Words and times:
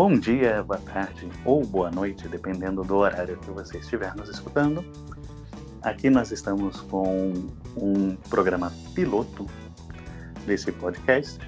Bom 0.00 0.18
dia, 0.18 0.62
boa 0.62 0.80
tarde 0.80 1.28
ou 1.44 1.62
boa 1.62 1.90
noite, 1.90 2.26
dependendo 2.26 2.82
do 2.82 2.96
horário 2.96 3.36
que 3.36 3.50
você 3.50 3.76
estiver 3.76 4.16
nos 4.16 4.30
escutando. 4.30 4.82
Aqui 5.82 6.08
nós 6.08 6.32
estamos 6.32 6.80
com 6.80 7.34
um 7.76 8.16
programa 8.30 8.72
piloto 8.94 9.44
desse 10.46 10.72
podcast. 10.72 11.38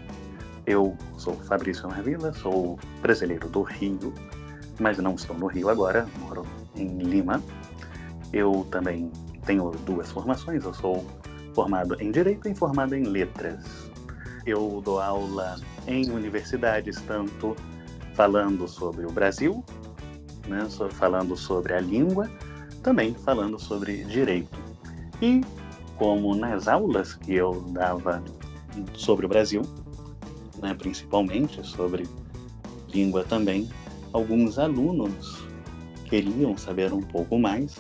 Eu 0.67 0.95
sou 1.17 1.33
Fabrício 1.33 1.89
Marvila, 1.89 2.31
sou 2.35 2.79
brasileiro 3.01 3.49
do 3.49 3.63
Rio, 3.63 4.13
mas 4.79 4.99
não 4.99 5.15
estou 5.15 5.35
no 5.35 5.47
Rio 5.47 5.71
agora, 5.71 6.07
moro 6.19 6.45
em 6.77 6.99
Lima. 6.99 7.43
Eu 8.35 8.67
também 8.71 9.11
tenho 9.47 9.71
duas 9.87 10.11
formações, 10.11 10.63
eu 10.63 10.75
sou 10.75 11.07
formado 11.55 11.97
em 11.99 12.11
Direito 12.11 12.47
e 12.51 12.55
formado 12.55 12.95
em 12.95 13.05
Letras. 13.05 13.91
Eu 14.45 14.83
dou 14.85 15.01
aula 15.01 15.59
em 15.87 16.11
universidades, 16.11 17.01
tanto 17.07 17.57
falando 18.15 18.69
sobre 18.69 19.07
o 19.07 19.11
Brasil, 19.11 19.65
né, 20.49 20.67
falando 20.91 21.37
sobre 21.37 21.75
a 21.75 21.81
língua, 21.81 22.31
também 22.83 23.15
falando 23.15 23.59
sobre 23.59 24.05
direito. 24.05 24.59
E 25.21 25.41
como 25.97 26.35
nas 26.35 26.67
aulas 26.69 27.15
que 27.15 27.35
eu 27.35 27.61
dava 27.69 28.23
sobre 28.95 29.27
o 29.27 29.29
Brasil, 29.29 29.63
né, 30.61 30.75
principalmente 30.75 31.65
sobre 31.67 32.09
língua 32.93 33.25
também, 33.25 33.69
alguns 34.13 34.59
alunos 34.59 35.43
queriam 36.05 36.57
saber 36.57 36.93
um 36.93 37.01
pouco 37.01 37.39
mais, 37.39 37.77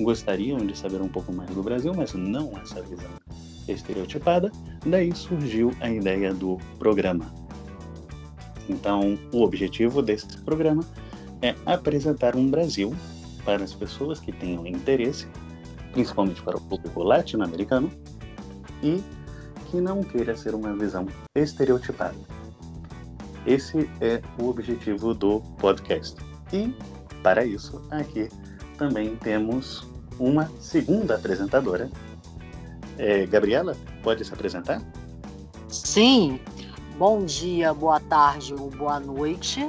gostariam 0.00 0.58
de 0.58 0.76
saber 0.76 1.00
um 1.00 1.08
pouco 1.08 1.32
mais 1.32 1.50
do 1.50 1.62
Brasil, 1.62 1.92
mas 1.96 2.12
não 2.14 2.52
essa 2.58 2.82
visão 2.82 3.10
estereotipada. 3.68 4.50
Daí 4.84 5.14
surgiu 5.14 5.72
a 5.80 5.88
ideia 5.88 6.34
do 6.34 6.58
programa. 6.78 7.32
Então, 8.68 9.18
o 9.32 9.42
objetivo 9.42 10.00
desse 10.02 10.38
programa 10.38 10.84
é 11.40 11.54
apresentar 11.66 12.36
um 12.36 12.48
Brasil 12.48 12.94
para 13.44 13.64
as 13.64 13.74
pessoas 13.74 14.20
que 14.20 14.32
tenham 14.32 14.66
interesse, 14.66 15.26
principalmente 15.92 16.40
para 16.42 16.56
o 16.56 16.60
público 16.60 17.02
latino-americano, 17.02 17.90
e 18.82 19.02
que 19.70 19.80
não 19.80 20.02
queira 20.02 20.36
ser 20.36 20.54
uma 20.54 20.74
visão 20.74 21.06
estereotipada. 21.34 22.14
Esse 23.46 23.90
é 24.00 24.22
o 24.38 24.48
objetivo 24.48 25.14
do 25.14 25.40
podcast. 25.58 26.16
E, 26.52 26.72
para 27.22 27.44
isso, 27.44 27.82
aqui 27.90 28.28
também 28.78 29.16
temos 29.16 29.86
uma 30.18 30.50
segunda 30.60 31.16
apresentadora. 31.16 31.90
É, 32.98 33.26
Gabriela, 33.26 33.76
pode 34.02 34.24
se 34.24 34.32
apresentar? 34.32 34.80
Sim, 35.68 36.38
Bom 37.02 37.24
dia, 37.24 37.74
boa 37.74 37.98
tarde 37.98 38.54
ou 38.54 38.70
boa 38.70 39.00
noite. 39.00 39.68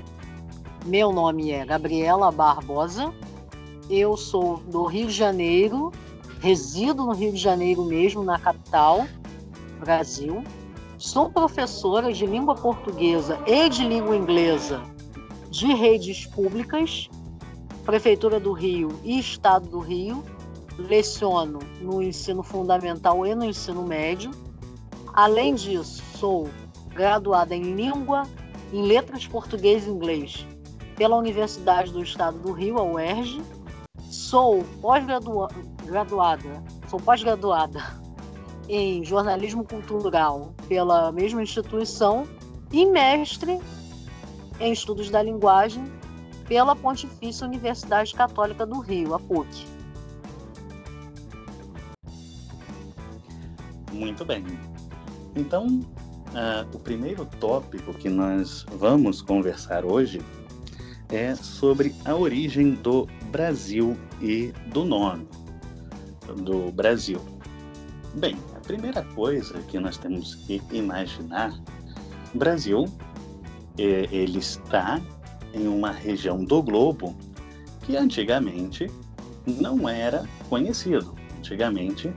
Meu 0.85 1.11
nome 1.11 1.49
é 1.49 1.65
Gabriela 1.65 2.31
Barbosa. 2.31 3.11
Eu 3.89 4.15
sou 4.15 4.57
do 4.57 4.83
Rio 4.83 5.07
de 5.07 5.13
Janeiro, 5.13 5.91
resido 6.39 7.03
no 7.03 7.11
Rio 7.11 7.31
de 7.31 7.39
Janeiro 7.39 7.85
mesmo, 7.85 8.23
na 8.23 8.37
capital, 8.37 9.07
Brasil. 9.79 10.43
Sou 10.99 11.27
professora 11.27 12.13
de 12.13 12.23
língua 12.23 12.53
portuguesa 12.53 13.39
e 13.47 13.67
de 13.67 13.83
língua 13.83 14.15
inglesa 14.15 14.83
de 15.49 15.73
redes 15.73 16.27
públicas, 16.27 17.09
Prefeitura 17.83 18.39
do 18.39 18.53
Rio 18.53 18.89
e 19.03 19.17
Estado 19.17 19.67
do 19.67 19.79
Rio. 19.79 20.23
Leciono 20.77 21.57
no 21.81 21.99
ensino 21.99 22.43
fundamental 22.43 23.25
e 23.25 23.33
no 23.33 23.43
ensino 23.43 23.81
médio. 23.81 24.29
Além 25.15 25.55
disso, 25.55 26.03
sou 26.19 26.47
graduada 26.93 27.55
em 27.55 27.73
Língua, 27.75 28.23
em 28.71 28.83
Letras 28.83 29.27
Português 29.27 29.85
e 29.85 29.89
Inglês 29.89 30.45
pela 30.95 31.17
Universidade 31.17 31.91
do 31.91 32.03
Estado 32.03 32.37
do 32.39 32.51
Rio, 32.51 32.77
a 32.77 32.83
UERJ. 32.83 33.41
Sou 34.09 34.63
pós-graduada, 34.81 36.63
sou 36.87 36.99
pós-graduada 36.99 37.81
em 38.69 39.03
Jornalismo 39.03 39.63
Cultural 39.63 40.53
pela 40.67 41.11
mesma 41.11 41.41
instituição 41.41 42.27
e 42.71 42.85
mestre 42.85 43.59
em 44.59 44.71
Estudos 44.71 45.09
da 45.09 45.21
Linguagem 45.21 45.83
pela 46.47 46.75
Pontifícia 46.75 47.47
Universidade 47.47 48.13
Católica 48.13 48.65
do 48.65 48.79
Rio, 48.79 49.13
a 49.15 49.19
PUC. 49.19 49.65
Muito 53.91 54.25
bem. 54.25 54.43
Então, 55.35 55.81
Uh, 56.33 56.67
o 56.75 56.79
primeiro 56.79 57.25
tópico 57.39 57.93
que 57.93 58.09
nós 58.09 58.65
vamos 58.77 59.21
conversar 59.21 59.85
hoje 59.85 60.19
é 61.09 61.35
sobre 61.35 61.93
a 62.05 62.15
origem 62.15 62.71
do 62.71 63.07
Brasil 63.31 63.95
e 64.19 64.51
do 64.71 64.83
nome 64.83 65.27
do 66.37 66.71
Brasil. 66.71 67.21
Bem, 68.15 68.35
a 68.55 68.59
primeira 68.59 69.03
coisa 69.13 69.59
que 69.67 69.79
nós 69.79 69.97
temos 69.97 70.33
que 70.33 70.59
imaginar, 70.71 71.53
Brasil, 72.33 72.85
é, 73.77 74.07
ele 74.11 74.39
está 74.39 74.99
em 75.53 75.67
uma 75.67 75.91
região 75.91 76.43
do 76.43 76.63
globo 76.63 77.15
que 77.83 77.95
antigamente 77.95 78.89
não 79.45 79.87
era 79.87 80.27
conhecido. 80.49 81.13
Antigamente, 81.37 82.11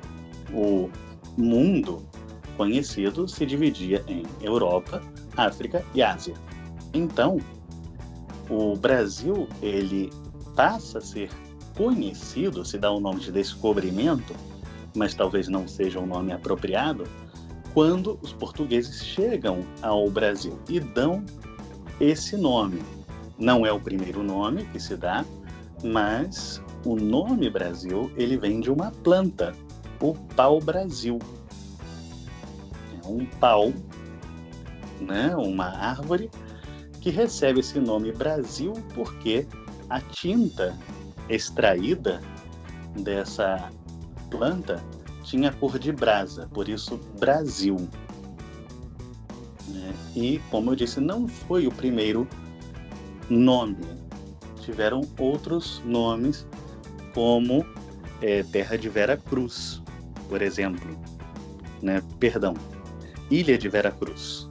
o 0.52 0.88
mundo 1.36 2.06
conhecido 2.56 3.28
se 3.28 3.44
dividia 3.44 4.04
em 4.08 4.24
Europa, 4.40 5.02
África 5.36 5.84
e 5.94 6.02
Ásia. 6.02 6.34
Então, 6.92 7.38
o 8.48 8.76
Brasil 8.76 9.48
ele 9.62 10.10
passa 10.54 10.98
a 10.98 11.00
ser 11.00 11.30
conhecido, 11.76 12.64
se 12.64 12.78
dá 12.78 12.90
o 12.90 13.00
nome 13.00 13.20
de 13.20 13.30
descobrimento, 13.30 14.34
mas 14.96 15.14
talvez 15.14 15.48
não 15.48 15.68
seja 15.68 16.00
o 16.00 16.06
nome 16.06 16.32
apropriado, 16.32 17.04
quando 17.74 18.18
os 18.22 18.32
portugueses 18.32 19.04
chegam 19.04 19.60
ao 19.82 20.08
Brasil 20.08 20.58
e 20.68 20.80
dão 20.80 21.22
esse 22.00 22.36
nome. 22.36 22.82
Não 23.38 23.66
é 23.66 23.72
o 23.72 23.78
primeiro 23.78 24.22
nome 24.22 24.64
que 24.72 24.80
se 24.80 24.96
dá, 24.96 25.24
mas 25.84 26.62
o 26.86 26.96
nome 26.96 27.50
Brasil 27.50 28.10
ele 28.16 28.38
vem 28.38 28.60
de 28.60 28.70
uma 28.70 28.90
planta, 28.90 29.54
o 30.00 30.14
pau-brasil 30.34 31.18
um 33.06 33.26
pau, 33.26 33.72
né, 35.00 35.34
uma 35.36 35.66
árvore, 35.66 36.30
que 37.00 37.10
recebe 37.10 37.60
esse 37.60 37.78
nome 37.78 38.12
Brasil 38.12 38.72
porque 38.94 39.46
a 39.88 40.00
tinta 40.00 40.76
extraída 41.28 42.20
dessa 42.96 43.70
planta 44.30 44.82
tinha 45.22 45.52
cor 45.52 45.78
de 45.78 45.92
brasa, 45.92 46.48
por 46.52 46.68
isso 46.68 46.98
Brasil. 47.18 47.76
Né? 49.68 49.94
E, 50.14 50.38
como 50.50 50.70
eu 50.70 50.76
disse, 50.76 51.00
não 51.00 51.26
foi 51.26 51.66
o 51.66 51.72
primeiro 51.72 52.26
nome. 53.28 53.78
Tiveram 54.60 55.02
outros 55.18 55.82
nomes, 55.84 56.46
como 57.12 57.64
é, 58.20 58.42
Terra 58.44 58.76
de 58.76 58.88
Vera 58.88 59.16
Cruz, 59.16 59.82
por 60.28 60.42
exemplo. 60.42 60.98
Né? 61.82 62.02
Perdão, 62.18 62.54
Ilha 63.30 63.58
de 63.58 63.68
Vera 63.68 63.90
Cruz. 63.90 64.48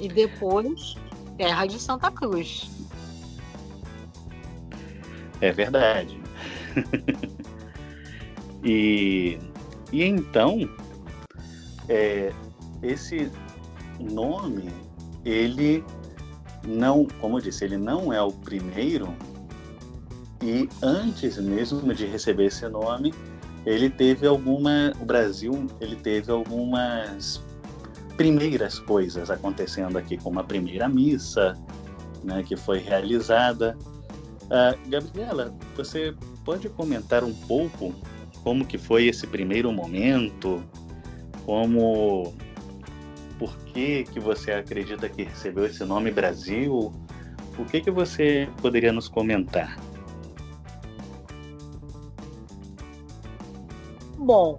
E 0.00 0.08
depois, 0.08 0.96
Terra 1.36 1.66
de 1.66 1.78
Santa 1.78 2.10
Cruz. 2.10 2.70
É 5.40 5.52
verdade. 5.52 6.20
e, 8.62 9.38
e 9.92 10.04
então, 10.04 10.68
é, 11.88 12.32
esse 12.82 13.30
nome, 13.98 14.70
ele 15.24 15.84
não, 16.66 17.06
como 17.20 17.38
eu 17.38 17.42
disse, 17.42 17.64
ele 17.64 17.76
não 17.76 18.12
é 18.12 18.22
o 18.22 18.32
primeiro. 18.32 19.14
E 20.42 20.68
antes 20.82 21.36
mesmo 21.38 21.92
de 21.92 22.06
receber 22.06 22.46
esse 22.46 22.66
nome, 22.68 23.14
ele 23.66 23.90
teve 23.90 24.26
alguma, 24.26 24.92
o 25.00 25.04
Brasil, 25.04 25.66
ele 25.80 25.96
teve 25.96 26.30
algumas 26.30 27.42
primeiras 28.20 28.78
coisas 28.78 29.30
acontecendo 29.30 29.96
aqui, 29.96 30.18
como 30.18 30.38
a 30.38 30.44
primeira 30.44 30.86
missa, 30.86 31.58
né, 32.22 32.42
que 32.42 32.54
foi 32.54 32.78
realizada. 32.78 33.78
Uh, 34.42 34.90
Gabriela, 34.90 35.54
você 35.74 36.14
pode 36.44 36.68
comentar 36.68 37.24
um 37.24 37.32
pouco 37.32 37.94
como 38.44 38.66
que 38.66 38.76
foi 38.76 39.06
esse 39.06 39.26
primeiro 39.26 39.72
momento, 39.72 40.62
como, 41.46 42.34
por 43.38 43.56
que 43.72 44.04
que 44.04 44.20
você 44.20 44.52
acredita 44.52 45.08
que 45.08 45.22
recebeu 45.22 45.64
esse 45.64 45.82
nome 45.82 46.10
Brasil? 46.10 46.92
O 47.56 47.64
que 47.64 47.80
que 47.80 47.90
você 47.90 48.46
poderia 48.60 48.92
nos 48.92 49.08
comentar? 49.08 49.78
Bom, 54.18 54.58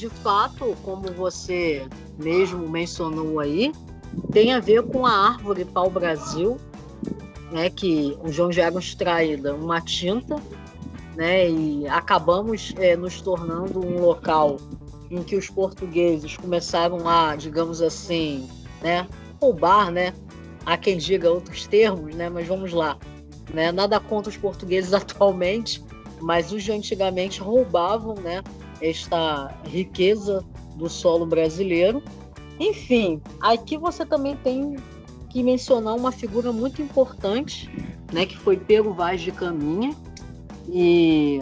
de 0.00 0.08
fato, 0.08 0.74
como 0.82 1.12
você 1.12 1.86
mesmo 2.18 2.66
mencionou 2.66 3.38
aí, 3.38 3.70
tem 4.32 4.54
a 4.54 4.58
ver 4.58 4.82
com 4.84 5.04
a 5.04 5.12
árvore 5.12 5.62
pau-brasil, 5.66 6.56
né, 7.52 7.68
que 7.68 8.16
de 8.24 8.40
onde 8.40 8.62
era 8.62 8.78
extraída 8.78 9.54
uma 9.54 9.78
tinta, 9.78 10.36
né, 11.14 11.50
e 11.50 11.86
acabamos 11.86 12.72
é, 12.78 12.96
nos 12.96 13.20
tornando 13.20 13.78
um 13.78 14.00
local 14.00 14.56
em 15.10 15.22
que 15.22 15.36
os 15.36 15.50
portugueses 15.50 16.34
começaram 16.34 17.06
a, 17.06 17.36
digamos 17.36 17.82
assim, 17.82 18.48
né, 18.80 19.06
roubar, 19.38 19.90
né, 19.90 20.14
há 20.64 20.78
quem 20.78 20.96
diga 20.96 21.30
outros 21.30 21.66
termos, 21.66 22.14
né, 22.14 22.30
mas 22.30 22.48
vamos 22.48 22.72
lá, 22.72 22.96
né, 23.52 23.70
nada 23.70 24.00
contra 24.00 24.30
os 24.30 24.36
portugueses 24.38 24.94
atualmente, 24.94 25.84
mas 26.22 26.52
os 26.52 26.62
de 26.62 26.72
antigamente 26.72 27.42
roubavam, 27.42 28.14
né, 28.14 28.42
esta 28.80 29.54
riqueza 29.64 30.44
do 30.76 30.88
solo 30.88 31.26
brasileiro. 31.26 32.02
Enfim, 32.58 33.20
aqui 33.40 33.76
você 33.76 34.04
também 34.04 34.36
tem 34.36 34.76
que 35.28 35.42
mencionar 35.42 35.94
uma 35.94 36.10
figura 36.10 36.52
muito 36.52 36.82
importante, 36.82 37.70
né, 38.12 38.26
que 38.26 38.36
foi 38.36 38.56
Pedro 38.56 38.92
Vaz 38.92 39.20
de 39.20 39.30
Caminha, 39.30 39.94
e 40.68 41.40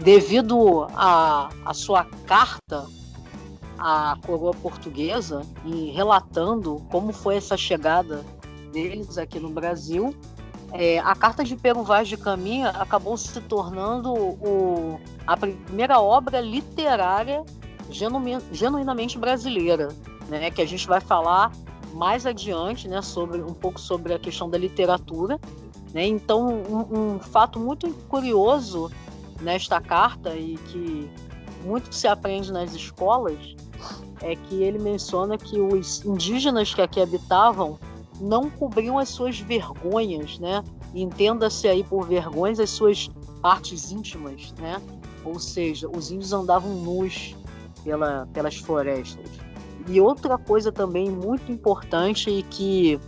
devido 0.00 0.84
à 0.94 1.48
a, 1.64 1.70
a 1.70 1.74
sua 1.74 2.04
carta 2.26 2.86
à 3.78 4.16
coroa 4.26 4.52
portuguesa 4.52 5.42
e 5.64 5.90
relatando 5.90 6.82
como 6.90 7.12
foi 7.12 7.36
essa 7.36 7.56
chegada 7.56 8.24
deles 8.72 9.16
aqui 9.16 9.38
no 9.38 9.50
Brasil, 9.50 10.14
é, 10.72 10.98
a 10.98 11.14
Carta 11.14 11.42
de 11.42 11.56
Pero 11.56 11.82
Vaz 11.82 12.08
de 12.08 12.16
Caminha 12.16 12.70
acabou 12.70 13.16
se 13.16 13.40
tornando 13.42 14.12
o, 14.12 15.00
a 15.26 15.36
primeira 15.36 16.00
obra 16.00 16.40
literária 16.40 17.42
genuinamente 18.52 19.18
brasileira, 19.18 19.88
né, 20.28 20.50
que 20.50 20.60
a 20.60 20.66
gente 20.66 20.86
vai 20.86 21.00
falar 21.00 21.52
mais 21.94 22.26
adiante, 22.26 22.86
né, 22.86 23.00
sobre 23.00 23.40
um 23.40 23.54
pouco 23.54 23.80
sobre 23.80 24.12
a 24.12 24.18
questão 24.18 24.50
da 24.50 24.58
literatura. 24.58 25.40
Né? 25.94 26.06
Então, 26.06 26.46
um, 26.46 27.14
um 27.14 27.18
fato 27.18 27.58
muito 27.58 27.90
curioso 28.08 28.90
nesta 29.40 29.80
carta 29.80 30.34
e 30.34 30.58
que 30.66 31.10
muito 31.64 31.94
se 31.94 32.06
aprende 32.06 32.52
nas 32.52 32.74
escolas 32.74 33.56
é 34.20 34.34
que 34.36 34.62
ele 34.62 34.78
menciona 34.78 35.38
que 35.38 35.58
os 35.60 36.04
indígenas 36.04 36.74
que 36.74 36.82
aqui 36.82 37.00
habitavam 37.00 37.78
não 38.20 38.50
cobriam 38.50 38.98
as 38.98 39.08
suas 39.08 39.38
vergonhas, 39.38 40.38
né? 40.38 40.62
Entenda-se 40.94 41.68
aí 41.68 41.84
por 41.84 42.06
vergonhas 42.06 42.58
as 42.58 42.70
suas 42.70 43.10
partes 43.40 43.90
íntimas, 43.90 44.52
né? 44.58 44.80
Ou 45.24 45.38
seja, 45.38 45.88
os 45.88 46.10
índios 46.10 46.32
andavam 46.32 46.74
nus 46.74 47.36
pela, 47.84 48.26
pelas 48.32 48.56
florestas. 48.56 49.30
E 49.88 50.00
outra 50.00 50.36
coisa 50.36 50.70
também 50.70 51.10
muito 51.10 51.50
importante 51.50 52.30
e 52.30 52.42
que 52.42 53.00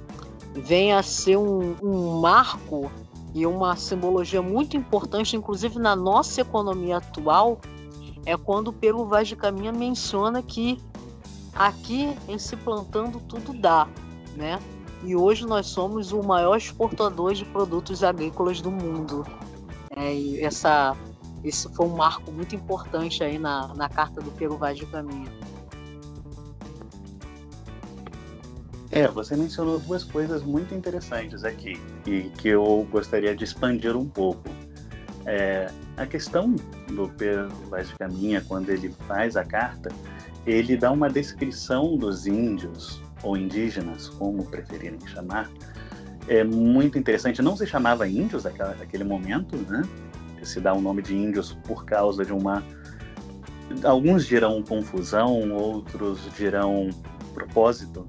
vem 0.55 0.93
a 0.93 1.03
ser 1.03 1.37
um, 1.37 1.77
um 1.83 2.21
marco 2.21 2.91
e 3.35 3.47
uma 3.47 3.77
simbologia 3.77 4.43
muito 4.43 4.77
importante, 4.77 5.37
inclusive 5.37 5.79
na 5.79 5.95
nossa 5.95 6.41
economia 6.41 6.97
atual, 6.97 7.61
é 8.27 8.37
quando 8.37 8.69
o 8.69 8.73
Peru 8.73 9.05
Vaz 9.07 9.29
de 9.29 9.37
Caminha 9.37 9.73
menciona 9.73 10.43
que 10.43 10.79
aqui 11.55 12.17
em 12.29 12.39
se 12.39 12.57
plantando 12.57 13.21
tudo 13.21 13.53
dá, 13.53 13.89
né? 14.37 14.59
E 15.02 15.17
hoje 15.17 15.47
nós 15.47 15.67
somos 15.67 16.12
o 16.12 16.23
maior 16.23 16.56
exportador 16.56 17.32
de 17.32 17.44
produtos 17.47 18.05
agrícolas 18.05 18.61
do 18.61 18.70
mundo. 18.70 19.26
É, 19.97 20.14
e 20.14 20.41
essa, 20.41 20.94
esse 21.43 21.69
foi 21.75 21.87
um 21.87 21.97
marco 21.97 22.31
muito 22.31 22.55
importante 22.55 23.25
aí 23.25 23.38
na, 23.38 23.69
na 23.75 23.88
carta 23.88 24.20
do 24.20 24.31
Peru 24.32 24.56
Vaz 24.56 24.76
de 24.76 24.87
Caminha. 24.87 25.31
É, 28.93 29.06
você 29.06 29.37
mencionou 29.37 29.79
duas 29.79 30.02
coisas 30.02 30.43
muito 30.43 30.75
interessantes 30.75 31.44
aqui 31.44 31.81
e 32.06 32.23
que 32.23 32.49
eu 32.49 32.87
gostaria 32.91 33.35
de 33.35 33.44
expandir 33.44 33.97
um 33.97 34.06
pouco. 34.06 34.49
É, 35.25 35.70
a 35.97 36.06
questão 36.06 36.56
do 36.88 37.08
Pedro 37.17 37.49
Vaz 37.69 37.88
de 37.88 37.94
Caminha, 37.94 38.44
quando 38.47 38.69
ele 38.69 38.91
faz 39.06 39.37
a 39.37 39.44
carta, 39.44 39.91
ele 40.44 40.76
dá 40.76 40.91
uma 40.91 41.08
descrição 41.08 41.97
dos 41.97 42.26
índios 42.26 43.00
ou 43.23 43.37
indígenas, 43.37 44.09
como 44.09 44.45
preferirem 44.47 44.99
chamar, 45.07 45.51
é 46.29 46.45
muito 46.45 46.99
interessante. 46.99 47.43
Não 47.43 47.57
se 47.57 47.67
chamava 47.67 48.07
índios 48.07 48.45
naquela, 48.45 48.75
naquele 48.75 49.05
momento, 49.05 49.57
né? 49.57 49.83
Se 50.43 50.61
dá 50.61 50.73
o 50.73 50.81
nome 50.81 51.03
de 51.03 51.15
índios 51.15 51.53
por 51.67 51.85
causa 51.85 52.25
de 52.25 52.33
uma. 52.33 52.63
Alguns 53.85 54.27
dirão 54.27 54.63
confusão, 54.63 55.53
outros 55.53 56.21
dirão 56.37 56.89
propósito, 57.35 58.07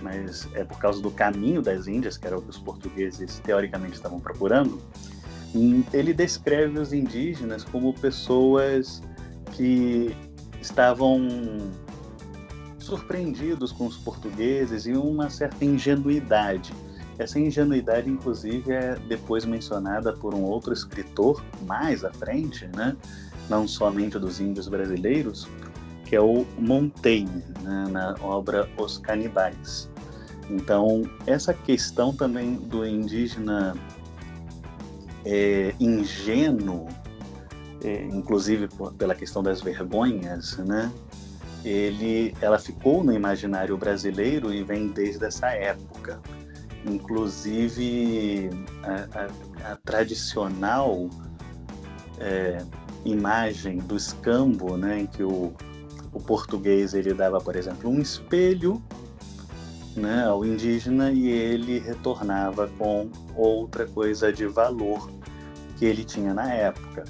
mas 0.00 0.48
é 0.54 0.64
por 0.64 0.78
causa 0.78 1.02
do 1.02 1.10
caminho 1.10 1.60
das 1.60 1.86
Índias, 1.86 2.16
que 2.16 2.26
era 2.26 2.38
o 2.38 2.42
que 2.42 2.50
os 2.50 2.58
portugueses 2.58 3.38
teoricamente 3.40 3.94
estavam 3.94 4.18
procurando. 4.18 4.80
Ele 5.92 6.14
descreve 6.14 6.78
os 6.78 6.92
indígenas 6.92 7.62
como 7.64 7.92
pessoas 7.92 9.02
que 9.52 10.16
estavam 10.60 11.28
surpreendidos 12.82 13.72
com 13.72 13.86
os 13.86 13.96
portugueses 13.96 14.86
e 14.86 14.92
uma 14.92 15.30
certa 15.30 15.64
ingenuidade. 15.64 16.72
Essa 17.18 17.38
ingenuidade, 17.38 18.10
inclusive, 18.10 18.72
é 18.72 18.96
depois 19.08 19.44
mencionada 19.44 20.12
por 20.12 20.34
um 20.34 20.42
outro 20.42 20.72
escritor 20.72 21.42
mais 21.66 22.04
à 22.04 22.12
frente, 22.12 22.68
né? 22.74 22.96
não 23.48 23.68
somente 23.68 24.18
dos 24.18 24.40
índios 24.40 24.68
brasileiros, 24.68 25.46
que 26.04 26.16
é 26.16 26.20
o 26.20 26.46
Montaigne, 26.58 27.44
né? 27.62 27.86
na 27.90 28.16
obra 28.22 28.68
Os 28.76 28.98
Canibais. 28.98 29.88
Então, 30.50 31.02
essa 31.26 31.54
questão 31.54 32.14
também 32.14 32.54
do 32.54 32.86
indígena 32.86 33.74
é, 35.24 35.74
ingênuo, 35.78 36.88
é, 37.84 38.04
inclusive 38.06 38.68
por, 38.68 38.92
pela 38.94 39.14
questão 39.14 39.42
das 39.42 39.60
vergonhas, 39.60 40.58
né? 40.58 40.90
Ele, 41.64 42.34
ela 42.40 42.58
ficou 42.58 43.04
no 43.04 43.12
imaginário 43.12 43.76
brasileiro 43.76 44.52
e 44.52 44.62
vem 44.62 44.88
desde 44.88 45.24
essa 45.24 45.48
época. 45.48 46.20
Inclusive, 46.84 48.50
a, 48.82 49.68
a, 49.68 49.72
a 49.72 49.76
tradicional 49.76 51.08
é, 52.18 52.58
imagem 53.04 53.78
do 53.78 53.96
escambo, 53.96 54.76
né, 54.76 55.00
em 55.00 55.06
que 55.06 55.22
o, 55.22 55.52
o 56.12 56.20
português 56.20 56.94
ele 56.94 57.14
dava, 57.14 57.38
por 57.40 57.56
exemplo, 57.56 57.88
um 57.88 58.00
espelho 58.00 58.82
né, 59.96 60.24
ao 60.24 60.44
indígena 60.44 61.10
e 61.12 61.28
ele 61.28 61.78
retornava 61.78 62.68
com 62.78 63.10
outra 63.36 63.86
coisa 63.86 64.32
de 64.32 64.46
valor 64.46 65.10
que 65.76 65.84
ele 65.84 66.04
tinha 66.04 66.32
na 66.32 66.52
época. 66.52 67.04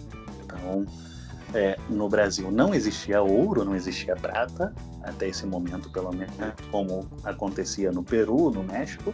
Então, 0.44 0.87
é, 1.54 1.78
no 1.88 2.09
Brasil 2.09 2.50
não 2.50 2.75
existia 2.75 3.23
ouro, 3.23 3.64
não 3.64 3.75
existia 3.75 4.16
prata, 4.16 4.75
até 5.02 5.28
esse 5.28 5.47
momento, 5.47 5.90
pelo 5.90 6.12
menos, 6.12 6.35
né, 6.37 6.52
como 6.71 7.09
acontecia 7.25 7.90
no 7.92 8.02
Peru, 8.02 8.50
no 8.50 8.62
México, 8.62 9.12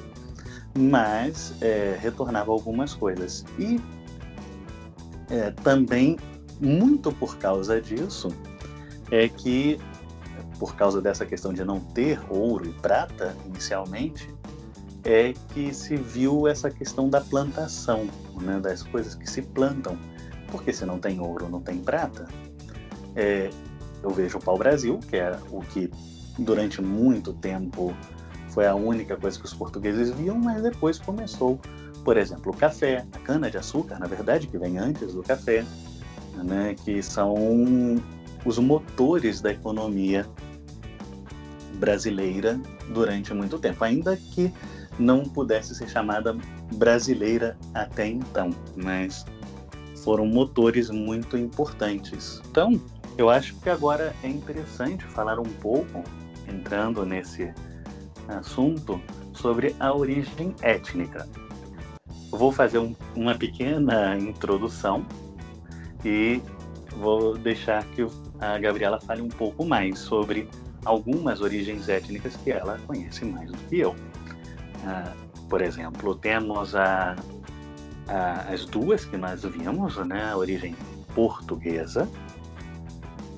mas 0.76 1.54
é, 1.60 1.98
retornava 2.00 2.52
algumas 2.52 2.94
coisas. 2.94 3.44
E 3.58 3.80
é, 5.30 5.50
também, 5.50 6.16
muito 6.60 7.12
por 7.12 7.36
causa 7.38 7.80
disso, 7.80 8.28
é 9.10 9.28
que 9.28 9.80
por 10.58 10.74
causa 10.74 11.00
dessa 11.00 11.24
questão 11.24 11.52
de 11.52 11.64
não 11.64 11.80
ter 11.80 12.20
ouro 12.28 12.66
e 12.66 12.72
prata 12.72 13.36
inicialmente, 13.46 14.28
é 15.04 15.32
que 15.54 15.72
se 15.72 15.96
viu 15.96 16.48
essa 16.48 16.70
questão 16.70 17.08
da 17.08 17.20
plantação, 17.20 18.08
né, 18.40 18.58
das 18.60 18.82
coisas 18.82 19.14
que 19.14 19.28
se 19.28 19.42
plantam. 19.42 19.96
Porque 20.50 20.72
se 20.72 20.84
não 20.84 20.98
tem 20.98 21.20
ouro, 21.20 21.48
não 21.48 21.60
tem 21.60 21.78
prata. 21.78 22.26
É, 23.14 23.50
eu 24.02 24.10
vejo 24.10 24.38
o 24.38 24.40
pau-brasil, 24.40 24.98
que 25.08 25.16
é 25.16 25.38
o 25.50 25.60
que 25.60 25.90
durante 26.38 26.80
muito 26.80 27.32
tempo 27.32 27.94
foi 28.50 28.66
a 28.66 28.74
única 28.74 29.16
coisa 29.16 29.38
que 29.38 29.44
os 29.44 29.54
portugueses 29.54 30.10
viam, 30.10 30.38
mas 30.38 30.62
depois 30.62 30.98
começou, 30.98 31.60
por 32.04 32.16
exemplo, 32.16 32.52
o 32.52 32.56
café, 32.56 33.06
a 33.12 33.18
cana-de-açúcar, 33.18 33.98
na 33.98 34.06
verdade, 34.06 34.46
que 34.46 34.56
vem 34.56 34.78
antes 34.78 35.12
do 35.14 35.22
café, 35.22 35.64
né, 36.36 36.74
que 36.84 37.02
são 37.02 37.34
os 38.44 38.58
motores 38.58 39.40
da 39.40 39.52
economia 39.52 40.26
brasileira 41.74 42.60
durante 42.92 43.34
muito 43.34 43.58
tempo, 43.58 43.84
ainda 43.84 44.16
que 44.16 44.52
não 44.98 45.22
pudesse 45.24 45.74
ser 45.74 45.88
chamada 45.88 46.36
brasileira 46.72 47.56
até 47.74 48.06
então, 48.06 48.50
mas 48.76 49.24
foram 50.08 50.24
motores 50.24 50.88
muito 50.88 51.36
importantes. 51.36 52.40
Então, 52.50 52.80
eu 53.18 53.28
acho 53.28 53.54
que 53.56 53.68
agora 53.68 54.16
é 54.24 54.26
interessante 54.26 55.04
falar 55.04 55.38
um 55.38 55.42
pouco, 55.60 56.02
entrando 56.48 57.04
nesse 57.04 57.52
assunto, 58.26 58.98
sobre 59.34 59.76
a 59.78 59.94
origem 59.94 60.54
étnica. 60.62 61.28
Eu 62.32 62.38
vou 62.38 62.50
fazer 62.50 62.78
um, 62.78 62.96
uma 63.14 63.34
pequena 63.34 64.16
introdução 64.16 65.04
e 66.02 66.40
vou 66.96 67.36
deixar 67.36 67.84
que 67.88 68.06
a 68.40 68.58
Gabriela 68.58 68.98
fale 69.02 69.20
um 69.20 69.28
pouco 69.28 69.62
mais 69.62 69.98
sobre 69.98 70.48
algumas 70.86 71.42
origens 71.42 71.86
étnicas 71.86 72.34
que 72.34 72.50
ela 72.50 72.78
conhece 72.86 73.26
mais 73.26 73.52
do 73.52 73.58
que 73.68 73.80
eu. 73.80 73.94
Ah, 74.86 75.12
por 75.50 75.60
exemplo, 75.60 76.14
temos 76.14 76.74
a 76.74 77.14
as 78.08 78.64
duas 78.64 79.04
que 79.04 79.16
nós 79.16 79.42
vimos, 79.44 79.96
né? 80.06 80.30
A 80.30 80.36
origem 80.36 80.74
portuguesa, 81.14 82.08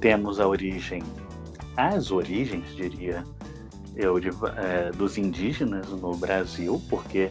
temos 0.00 0.40
a 0.40 0.46
origem, 0.46 1.02
as 1.76 2.10
origens, 2.10 2.74
diria 2.74 3.24
eu, 3.96 4.18
de, 4.20 4.30
é, 4.56 4.90
dos 4.92 5.18
indígenas 5.18 5.88
no 5.88 6.16
Brasil, 6.16 6.80
porque 6.88 7.30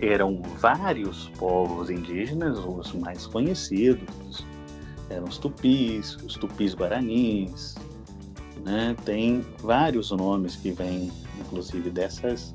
eram 0.00 0.42
vários 0.58 1.28
povos 1.38 1.90
indígenas, 1.90 2.58
os 2.58 2.92
mais 2.94 3.26
conhecidos 3.26 4.44
eram 5.10 5.24
os 5.24 5.38
tupis, 5.38 6.16
os 6.24 6.34
tupis 6.34 6.74
guaranis, 6.74 7.74
né? 8.64 8.94
tem 9.04 9.44
vários 9.58 10.10
nomes 10.12 10.56
que 10.56 10.70
vêm, 10.70 11.10
inclusive, 11.40 11.90
dessas 11.90 12.54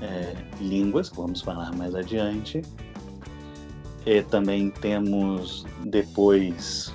é, 0.00 0.34
línguas, 0.60 1.10
vamos 1.10 1.42
falar 1.42 1.74
mais 1.76 1.94
adiante. 1.94 2.62
E 4.04 4.22
também 4.22 4.70
temos 4.70 5.64
depois 5.84 6.94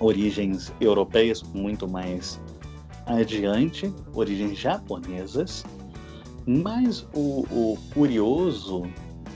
origens 0.00 0.72
europeias 0.80 1.42
muito 1.54 1.88
mais 1.88 2.40
adiante, 3.06 3.92
origens 4.12 4.58
japonesas, 4.58 5.64
mas 6.46 7.06
o, 7.14 7.46
o 7.50 7.78
curioso 7.92 8.86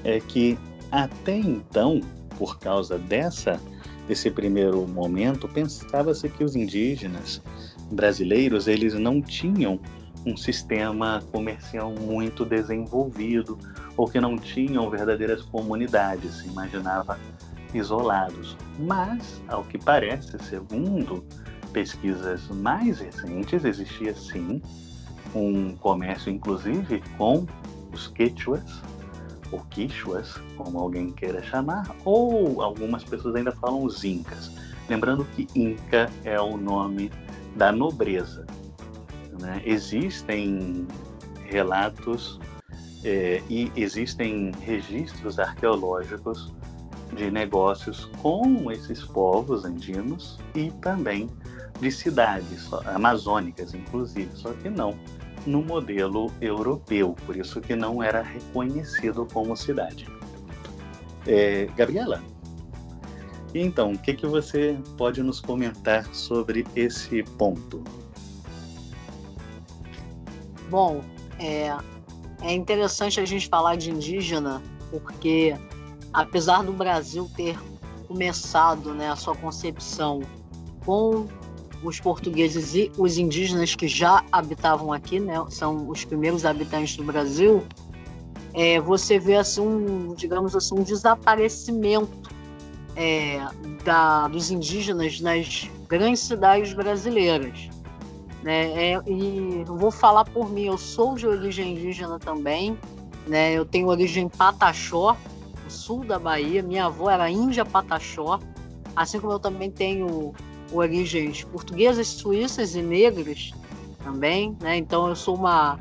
é 0.05 0.21
que 0.21 0.59
até 0.91 1.37
então, 1.39 2.01
por 2.39 2.59
causa 2.59 2.99
dessa 2.99 3.61
desse 4.07 4.31
primeiro 4.31 4.87
momento, 4.87 5.49
pensava-se 5.49 6.29
que 6.29 6.43
os 6.43 6.57
indígenas 6.57 7.41
brasileiros 7.93 8.67
eles 8.67 8.95
não 8.95 9.23
tinham 9.23 9.79
um 10.27 10.37
sistema 10.37 11.23
comercial 11.33 11.93
muito 11.93 12.45
desenvolvido 12.45 13.59
ou 13.97 14.09
que 14.09 14.21
não 14.21 14.37
tinham 14.37 14.89
verdadeiras 14.91 15.43
comunidades, 15.43 16.39
se 16.39 16.49
imaginava 16.49 17.19
isolados. 17.75 18.57
Mas, 18.79 19.43
ao 19.49 19.65
que 19.65 19.79
parece, 19.79 20.39
segundo 20.45 21.25
pesquisas 21.73 22.47
mais 22.49 23.01
recentes, 23.01 23.65
existia 23.65 24.15
sim 24.15 24.61
um 25.35 25.75
comércio, 25.77 26.31
inclusive, 26.31 27.03
com 27.17 27.47
os 27.93 28.09
quechuas, 28.09 28.83
ou 29.51 29.61
quichuas, 29.71 30.35
como 30.57 30.79
alguém 30.79 31.11
queira 31.13 31.43
chamar, 31.43 31.95
ou 32.05 32.63
algumas 32.63 33.05
pessoas 33.05 33.35
ainda 33.35 33.53
falam 33.53 33.83
os 33.85 34.05
incas. 34.05 34.51
Lembrando 34.89 35.25
que 35.25 35.47
Inca 35.55 36.11
é 36.25 36.41
o 36.41 36.57
nome 36.57 37.11
da 37.57 37.71
nobreza. 37.71 38.47
Né? 39.41 39.63
Existem 39.65 40.87
relatos 41.47 42.41
é, 43.05 43.43
e 43.49 43.71
existem 43.77 44.53
registros 44.61 45.39
arqueológicos 45.39 46.53
de 47.15 47.31
negócios 47.31 48.07
com 48.23 48.71
esses 48.71 49.03
povos 49.05 49.65
andinos 49.65 50.39
e 50.55 50.71
também 50.81 51.29
de 51.81 51.91
cidades 51.91 52.73
amazônicas, 52.87 53.75
inclusive, 53.75 54.31
só 54.35 54.53
que 54.53 54.71
não 54.71 54.97
no 55.45 55.63
modelo 55.63 56.31
europeu, 56.41 57.17
por 57.27 57.37
isso 57.37 57.61
que 57.61 57.75
não 57.75 58.03
era 58.03 58.23
reconhecido 58.23 59.27
como 59.33 59.57
cidade. 59.57 60.07
É, 61.27 61.67
Gabriela, 61.77 62.23
então, 63.55 63.93
o 63.93 63.99
que, 63.99 64.15
que 64.15 64.27
você 64.27 64.79
pode 64.97 65.23
nos 65.23 65.41
comentar 65.41 66.07
sobre 66.15 66.67
esse 66.75 67.23
ponto? 67.23 67.83
Bom, 70.71 71.03
é, 71.39 71.77
é 72.43 72.53
interessante 72.53 73.21
a 73.21 73.25
gente 73.25 73.49
falar 73.49 73.77
de 73.77 73.91
indígena, 73.91 74.63
porque 74.91 75.57
apesar 76.13 76.63
do 76.63 76.73
Brasil 76.73 77.31
ter 77.37 77.59
começado 78.07 78.93
né, 78.95 79.11
a 79.11 79.17
sua 79.17 79.35
concepção 79.35 80.21
com 80.85 81.27
os 81.83 81.99
portugueses 81.99 82.75
e 82.75 82.93
os 82.99 83.19
indígenas 83.19 83.75
que 83.75 83.89
já 83.89 84.25
habitavam 84.31 84.93
aqui, 84.93 85.19
né, 85.19 85.35
são 85.49 85.89
os 85.89 86.05
primeiros 86.05 86.45
habitantes 86.45 86.97
do 86.97 87.05
Brasil, 87.05 87.65
é, 88.55 88.81
você 88.81 89.19
vê 89.19 89.37
assim 89.37 89.63
um, 89.63 90.15
digamos 90.15 90.55
assim, 90.55 90.75
um 90.79 90.83
desaparecimento 90.83 92.31
é, 92.95 93.41
da, 93.85 94.29
dos 94.29 94.51
indígenas 94.51 95.21
nas 95.21 95.71
grandes 95.89 96.23
cidades 96.23 96.75
brasileiras. 96.75 97.71
Né? 98.43 98.93
É, 98.93 99.03
e 99.07 99.65
vou 99.67 99.91
falar 99.91 100.25
por 100.25 100.51
mim, 100.51 100.65
eu 100.65 100.77
sou 100.77 101.15
de 101.15 101.27
origem 101.27 101.75
indígena 101.75 102.19
também, 102.19 102.77
né? 103.27 103.53
eu 103.53 103.65
tenho 103.65 103.87
origem 103.89 104.29
Pataxó, 104.29 105.17
no 105.63 105.71
sul 105.71 106.05
da 106.05 106.19
Bahia, 106.19 106.63
minha 106.63 106.87
avó 106.87 107.09
era 107.09 107.31
índia 107.31 107.65
Pataxó, 107.65 108.41
assim 108.97 109.21
como 109.21 109.33
eu 109.33 109.39
também 109.39 109.71
tenho 109.71 110.35
origens 110.73 111.45
portuguesas, 111.45 112.09
suíças 112.09 112.75
e 112.75 112.83
negras 112.83 113.53
também, 114.03 114.57
né? 114.61 114.77
Então 114.77 115.09
eu 115.09 115.15
sou 115.15 115.37
uma 115.37 115.79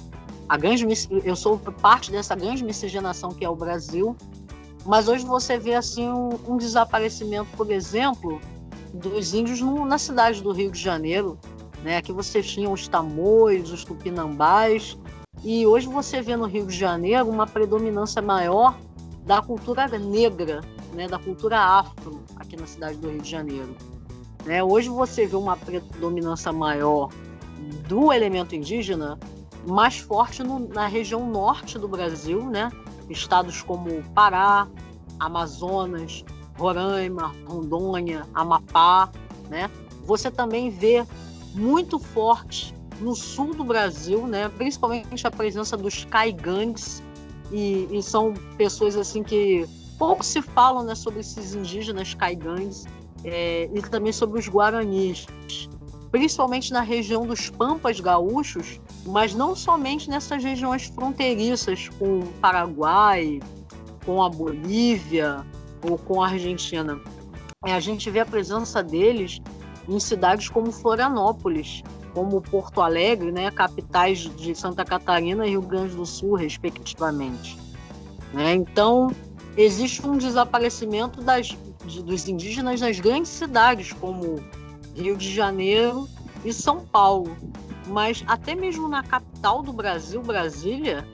a 0.48 0.58
grande 0.58 0.86
eu 1.24 1.36
sou 1.36 1.58
parte 1.58 2.12
dessa 2.12 2.36
grande 2.36 2.63
miscigenação 2.63 3.32
que 3.32 3.46
é 3.46 3.50
o 3.50 3.56
Brasil. 3.56 4.15
Mas 4.86 5.08
hoje 5.08 5.25
você 5.25 5.58
vê 5.58 5.75
assim 5.75 6.10
um, 6.10 6.30
um 6.48 6.58
desaparecimento, 6.58 7.48
por 7.56 7.72
exemplo, 7.72 8.41
dos 8.94 9.34
índios 9.34 9.62
no, 9.62 9.86
na 9.86 9.98
cidade 9.98 10.41
do 10.41 10.51
Rio 10.51 10.72
de 10.72 10.80
Janeiro, 10.80 11.38
né? 11.83 11.97
Aqui 11.97 12.11
você 12.11 12.41
tinha 12.41 12.69
os 12.69 12.88
tamoios, 12.88 13.71
os 13.71 13.83
tupinambás, 13.83 14.97
e 15.43 15.65
hoje 15.65 15.88
você 15.88 16.21
vê 16.21 16.35
no 16.35 16.45
Rio 16.45 16.65
de 16.67 16.77
Janeiro 16.77 17.27
uma 17.27 17.47
predominância 17.47 18.21
maior 18.21 18.77
da 19.25 19.41
cultura 19.41 19.88
negra, 19.88 20.61
né, 20.93 21.07
da 21.07 21.17
cultura 21.17 21.59
afro 21.59 22.21
aqui 22.35 22.55
na 22.55 22.67
cidade 22.67 22.97
do 22.97 23.09
Rio 23.09 23.21
de 23.21 23.29
Janeiro. 23.29 23.75
Né? 24.45 24.63
Hoje 24.63 24.89
você 24.89 25.25
vê 25.25 25.35
uma 25.35 25.55
predominância 25.57 26.51
maior 26.51 27.09
do 27.88 28.11
elemento 28.11 28.55
indígena 28.55 29.19
mais 29.65 29.97
forte 29.97 30.43
no, 30.43 30.59
na 30.59 30.88
região 30.88 31.29
norte 31.29 31.77
do 31.77 31.88
Brasil, 31.88 32.43
né? 32.50 32.71
estados 33.09 33.61
como 33.61 34.03
Pará, 34.13 34.67
Amazonas, 35.19 36.23
Roraima, 36.57 37.33
Rondônia, 37.47 38.27
Amapá. 38.33 39.09
Né? 39.50 39.69
Você 40.05 40.31
também 40.31 40.69
vê 40.69 41.05
muito 41.53 42.00
forte 42.00 42.74
no 43.00 43.15
sul 43.15 43.53
do 43.53 43.63
Brasil, 43.63 44.27
né? 44.27 44.50
principalmente 44.50 45.25
a 45.25 45.31
presença 45.31 45.75
dos 45.75 46.05
caigangues, 46.05 47.01
e, 47.51 47.88
e 47.91 48.01
são 48.01 48.34
pessoas 48.58 48.96
assim 48.96 49.24
que 49.24 49.67
pouco 49.98 50.24
se 50.25 50.41
falam 50.41 50.84
né, 50.84 50.96
sobre 50.96 51.20
esses 51.20 51.53
indígenas 51.53 52.13
caigangues, 52.13 52.86
é, 53.24 53.70
e 53.74 53.81
também 53.81 54.12
sobre 54.12 54.39
os 54.39 54.48
guaranis, 54.48 55.27
principalmente 56.12 56.74
na 56.74 56.81
região 56.81 57.25
dos 57.25 57.50
Pampas 57.50 58.00
Gaúchos, 58.00 58.79
mas 59.05 59.34
não 59.34 59.55
somente 59.55 60.10
nessas 60.10 60.43
regiões 60.43 60.86
fronteiriças 60.86 61.89
com 62.00 62.20
o 62.20 62.27
Paraguai, 62.41 63.39
com 64.05 64.22
a 64.24 64.29
Bolívia 64.29 65.46
ou 65.88 65.98
com 65.98 66.22
a 66.22 66.29
Argentina. 66.29 67.00
É, 67.65 67.74
a 67.74 67.79
gente 67.79 68.10
vê 68.10 68.20
a 68.20 68.25
presença 68.25 68.81
deles 68.81 69.39
em 69.91 70.00
cidades 70.00 70.50
como 70.50 70.71
Florianópolis, 70.71 71.83
como 72.13 72.41
Porto 72.41 72.81
Alegre, 72.81 73.31
né, 73.31 73.51
capitais 73.51 74.19
de 74.19 74.55
Santa 74.55 74.83
Catarina 74.86 75.45
e 75.45 75.51
Rio 75.51 75.62
Grande 75.62 75.95
do 75.95 76.05
Sul, 76.05 76.36
respectivamente. 76.36 77.57
Né? 78.33 78.53
Então, 78.53 79.13
existe 79.57 80.05
um 80.07 80.17
desaparecimento 80.17 81.21
das 81.21 81.55
de, 81.86 82.03
dos 82.03 82.27
indígenas 82.27 82.81
nas 82.81 83.00
grandes 83.00 83.31
cidades, 83.31 83.93
como 83.93 84.43
Rio 84.95 85.17
de 85.17 85.33
Janeiro 85.33 86.07
e 86.43 86.53
São 86.53 86.86
Paulo. 86.86 87.36
Mas 87.88 88.24
até 88.27 88.55
mesmo 88.55 88.88
na 88.88 89.03
capital 89.03 89.62
do 89.62 89.74
Brasil, 89.74 90.21
Brasília, 90.21 91.05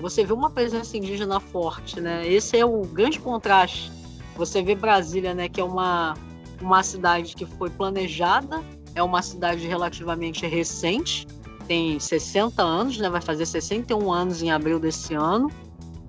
você 0.00 0.24
vê 0.24 0.32
uma 0.32 0.50
presença 0.50 0.96
indígena 0.96 1.40
forte, 1.40 2.00
né? 2.00 2.26
Esse 2.26 2.58
é 2.58 2.64
o 2.64 2.82
grande 2.82 3.18
contraste. 3.20 3.90
Você 4.36 4.62
vê 4.62 4.74
Brasília, 4.74 5.34
né, 5.34 5.48
que 5.48 5.60
é 5.60 5.64
uma, 5.64 6.14
uma 6.60 6.82
cidade 6.82 7.34
que 7.34 7.46
foi 7.46 7.70
planejada, 7.70 8.62
é 8.94 9.02
uma 9.02 9.22
cidade 9.22 9.66
relativamente 9.66 10.46
recente, 10.46 11.26
tem 11.66 12.00
60 12.00 12.62
anos, 12.62 12.98
né, 12.98 13.08
vai 13.10 13.20
fazer 13.20 13.44
61 13.44 14.12
anos 14.12 14.42
em 14.42 14.50
abril 14.50 14.80
desse 14.80 15.14
ano, 15.14 15.50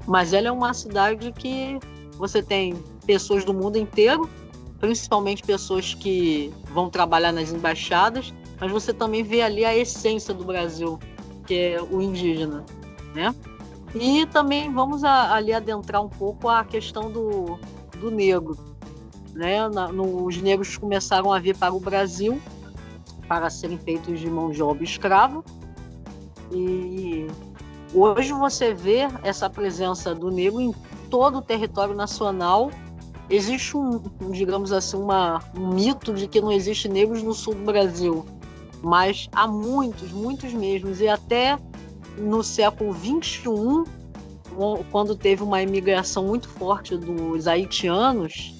mas 0.08 0.34
ela 0.34 0.48
é 0.48 0.52
uma 0.52 0.74
cidade 0.74 1.32
que 1.34 1.78
você 2.18 2.42
tem 2.42 2.74
pessoas 3.06 3.44
do 3.44 3.54
mundo 3.54 3.78
inteiro, 3.78 4.30
principalmente 4.80 5.44
pessoas 5.44 5.94
que 5.94 6.54
vão 6.74 6.90
trabalhar 6.90 7.32
nas 7.32 7.52
embaixadas, 7.52 8.34
mas 8.60 8.72
você 8.72 8.94
também 8.94 9.24
vê 9.24 9.42
ali 9.42 9.66
a 9.66 9.76
essência 9.76 10.34
do 10.34 10.44
Brasil, 10.44 10.98
que 11.46 11.56
é 11.56 11.82
o 11.82 12.02
indígena, 12.02 12.66
né? 13.14 13.36
E 13.96 14.26
também 14.28 14.72
vamos 14.72 15.04
a, 15.04 15.34
ali 15.34 15.52
adentrar 15.52 16.02
um 16.02 16.10
pouco 16.10 16.48
a 16.48 16.64
questão 16.64 17.12
do, 17.12 17.60
do 18.00 18.12
negro, 18.12 18.58
né? 19.34 19.68
Na, 19.70 19.90
no, 19.90 20.26
os 20.26 20.42
negros 20.42 20.78
começaram 20.78 21.32
a 21.32 21.40
vir 21.40 21.56
para 21.56 21.74
o 21.74 21.80
Brasil 21.80 22.42
para 23.28 23.50
serem 23.50 23.78
feitos 23.78 24.20
de 24.20 24.30
mão 24.30 24.50
de 24.50 24.62
obra 24.64 24.84
escrava 24.84 25.44
e 26.52 27.28
hoje 27.94 28.34
você 28.34 28.74
vê 28.74 29.08
essa 29.24 29.50
presença 29.50 30.16
do 30.16 30.32
negro 30.32 30.60
em 30.60 30.74
todo 31.10 31.38
o 31.40 31.42
território 31.42 31.96
nacional. 31.96 32.72
Existe 33.30 33.78
um, 33.78 34.02
digamos 34.32 34.72
assim, 34.72 34.98
uma, 34.98 35.44
um 35.56 35.74
mito 35.74 36.14
de 36.14 36.28
que 36.28 36.42
não 36.42 36.52
existe 36.52 36.88
negros 36.88 37.22
no 37.22 37.34
sul 37.34 37.54
do 37.54 37.64
Brasil, 37.64 38.26
mas 38.82 39.30
há 39.32 39.48
muitos, 39.48 40.12
muitos 40.12 40.52
mesmos, 40.54 41.00
e 41.00 41.08
até 41.08 41.58
no 42.18 42.44
século 42.44 42.94
XXI, 42.94 43.84
quando 44.92 45.16
teve 45.16 45.44
uma 45.44 45.62
imigração 45.62 46.26
muito 46.26 46.50
forte 46.50 46.98
dos 46.98 47.48
haitianos, 47.48 48.56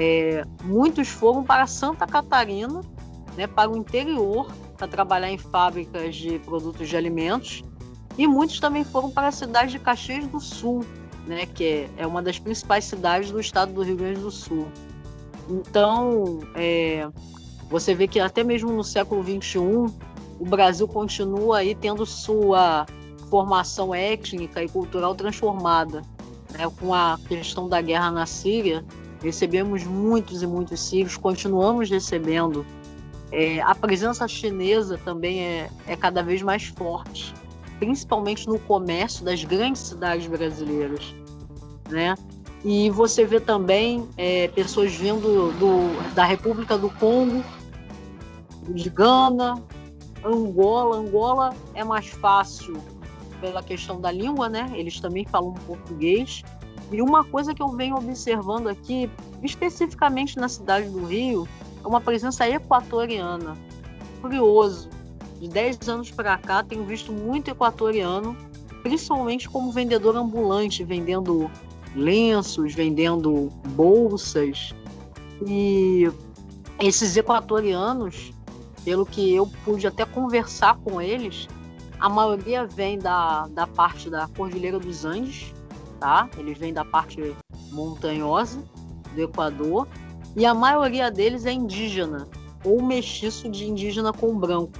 é, 0.00 0.44
muitos 0.62 1.08
foram 1.08 1.42
para 1.42 1.66
Santa 1.66 2.06
Catarina, 2.06 2.82
né, 3.36 3.48
para 3.48 3.68
o 3.68 3.76
interior, 3.76 4.46
para 4.76 4.86
trabalhar 4.86 5.28
em 5.28 5.36
fábricas 5.36 6.14
de 6.14 6.38
produtos 6.38 6.88
de 6.88 6.96
alimentos, 6.96 7.64
e 8.16 8.24
muitos 8.24 8.60
também 8.60 8.84
foram 8.84 9.10
para 9.10 9.26
a 9.26 9.32
cidade 9.32 9.72
de 9.72 9.80
Caxias 9.80 10.24
do 10.28 10.38
Sul, 10.38 10.84
né, 11.26 11.46
que 11.46 11.64
é, 11.64 11.90
é 11.96 12.06
uma 12.06 12.22
das 12.22 12.38
principais 12.38 12.84
cidades 12.84 13.32
do 13.32 13.40
estado 13.40 13.72
do 13.72 13.82
Rio 13.82 13.96
Grande 13.96 14.20
do 14.20 14.30
Sul. 14.30 14.68
Então, 15.48 16.38
é, 16.54 17.08
você 17.68 17.92
vê 17.92 18.06
que 18.06 18.20
até 18.20 18.44
mesmo 18.44 18.70
no 18.70 18.84
século 18.84 19.20
XXI, 19.24 19.58
o 20.38 20.44
Brasil 20.44 20.86
continua 20.86 21.58
aí 21.58 21.74
tendo 21.74 22.06
sua 22.06 22.86
formação 23.28 23.92
étnica 23.92 24.62
e 24.62 24.68
cultural 24.68 25.16
transformada. 25.16 26.02
Né? 26.52 26.70
Com 26.78 26.94
a 26.94 27.18
questão 27.26 27.68
da 27.68 27.80
guerra 27.80 28.12
na 28.12 28.26
Síria, 28.26 28.84
recebemos 29.22 29.84
muitos 29.84 30.42
e 30.42 30.46
muitos 30.46 30.80
sírios, 30.80 31.16
continuamos 31.16 31.90
recebendo. 31.90 32.64
É, 33.30 33.60
a 33.60 33.74
presença 33.74 34.26
chinesa 34.26 34.98
também 35.04 35.42
é, 35.42 35.70
é 35.86 35.96
cada 35.96 36.22
vez 36.22 36.40
mais 36.40 36.64
forte 36.64 37.34
principalmente 37.78 38.46
no 38.46 38.58
comércio 38.58 39.24
das 39.24 39.42
grandes 39.44 39.82
cidades 39.82 40.26
brasileiras, 40.26 41.14
né? 41.88 42.14
E 42.64 42.90
você 42.90 43.24
vê 43.24 43.38
também 43.38 44.08
é, 44.16 44.48
pessoas 44.48 44.92
vindo 44.92 45.52
do, 45.58 46.14
da 46.14 46.24
República 46.24 46.76
do 46.76 46.90
Congo, 46.90 47.44
de 48.68 48.90
Gana, 48.90 49.62
Angola. 50.24 50.96
Angola 50.96 51.54
é 51.74 51.84
mais 51.84 52.08
fácil 52.08 52.82
pela 53.40 53.62
questão 53.62 54.00
da 54.00 54.10
língua, 54.10 54.48
né? 54.48 54.68
Eles 54.74 55.00
também 55.00 55.24
falam 55.24 55.54
português. 55.54 56.42
E 56.90 57.02
uma 57.02 57.22
coisa 57.24 57.54
que 57.54 57.62
eu 57.62 57.68
venho 57.68 57.96
observando 57.96 58.68
aqui, 58.68 59.10
especificamente 59.42 60.38
na 60.38 60.48
cidade 60.48 60.88
do 60.88 61.04
Rio, 61.04 61.46
é 61.84 61.86
uma 61.86 62.00
presença 62.00 62.48
equatoriana. 62.48 63.56
Curioso 64.20 64.88
de 65.38 65.48
10 65.48 65.88
anos 65.88 66.10
para 66.10 66.36
cá, 66.38 66.62
tenho 66.62 66.84
visto 66.84 67.12
muito 67.12 67.50
equatoriano, 67.50 68.36
principalmente 68.82 69.48
como 69.48 69.70
vendedor 69.70 70.16
ambulante, 70.16 70.82
vendendo 70.82 71.50
lenços, 71.94 72.74
vendendo 72.74 73.50
bolsas. 73.68 74.74
E 75.46 76.10
esses 76.80 77.16
equatorianos, 77.16 78.32
pelo 78.84 79.04
que 79.04 79.34
eu 79.34 79.46
pude 79.64 79.86
até 79.86 80.04
conversar 80.04 80.76
com 80.78 81.00
eles, 81.00 81.48
a 82.00 82.08
maioria 82.08 82.64
vem 82.66 82.98
da, 82.98 83.46
da 83.48 83.66
parte 83.66 84.08
da 84.08 84.28
Cordilheira 84.28 84.78
dos 84.78 85.04
Andes, 85.04 85.52
tá? 85.98 86.28
Eles 86.36 86.58
vêm 86.58 86.72
da 86.72 86.84
parte 86.84 87.34
montanhosa 87.70 88.62
do 89.14 89.22
Equador 89.22 89.88
e 90.36 90.46
a 90.46 90.54
maioria 90.54 91.10
deles 91.10 91.44
é 91.46 91.52
indígena 91.52 92.28
ou 92.64 92.82
mestiço 92.82 93.48
de 93.48 93.66
indígena 93.66 94.12
com 94.12 94.36
branco. 94.36 94.72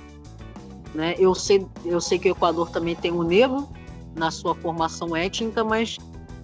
Né? 0.94 1.14
Eu, 1.18 1.34
sei, 1.34 1.66
eu 1.84 2.00
sei 2.00 2.18
que 2.18 2.28
o 2.28 2.32
Equador 2.32 2.70
também 2.70 2.94
tem 2.94 3.12
o 3.12 3.22
negro 3.22 3.68
na 4.16 4.30
sua 4.30 4.54
formação 4.54 5.14
étnica, 5.14 5.62
mas 5.62 5.98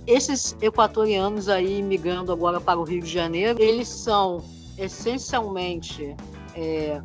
esses 0.06 0.56
equatorianos 0.60 1.48
aí 1.48 1.82
migrando 1.82 2.30
agora 2.30 2.60
para 2.60 2.78
o 2.78 2.84
Rio 2.84 3.00
de 3.00 3.10
Janeiro, 3.10 3.60
eles 3.60 3.88
são 3.88 4.44
essencialmente 4.76 6.14
é, 6.54 7.00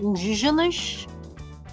indígenas 0.00 1.06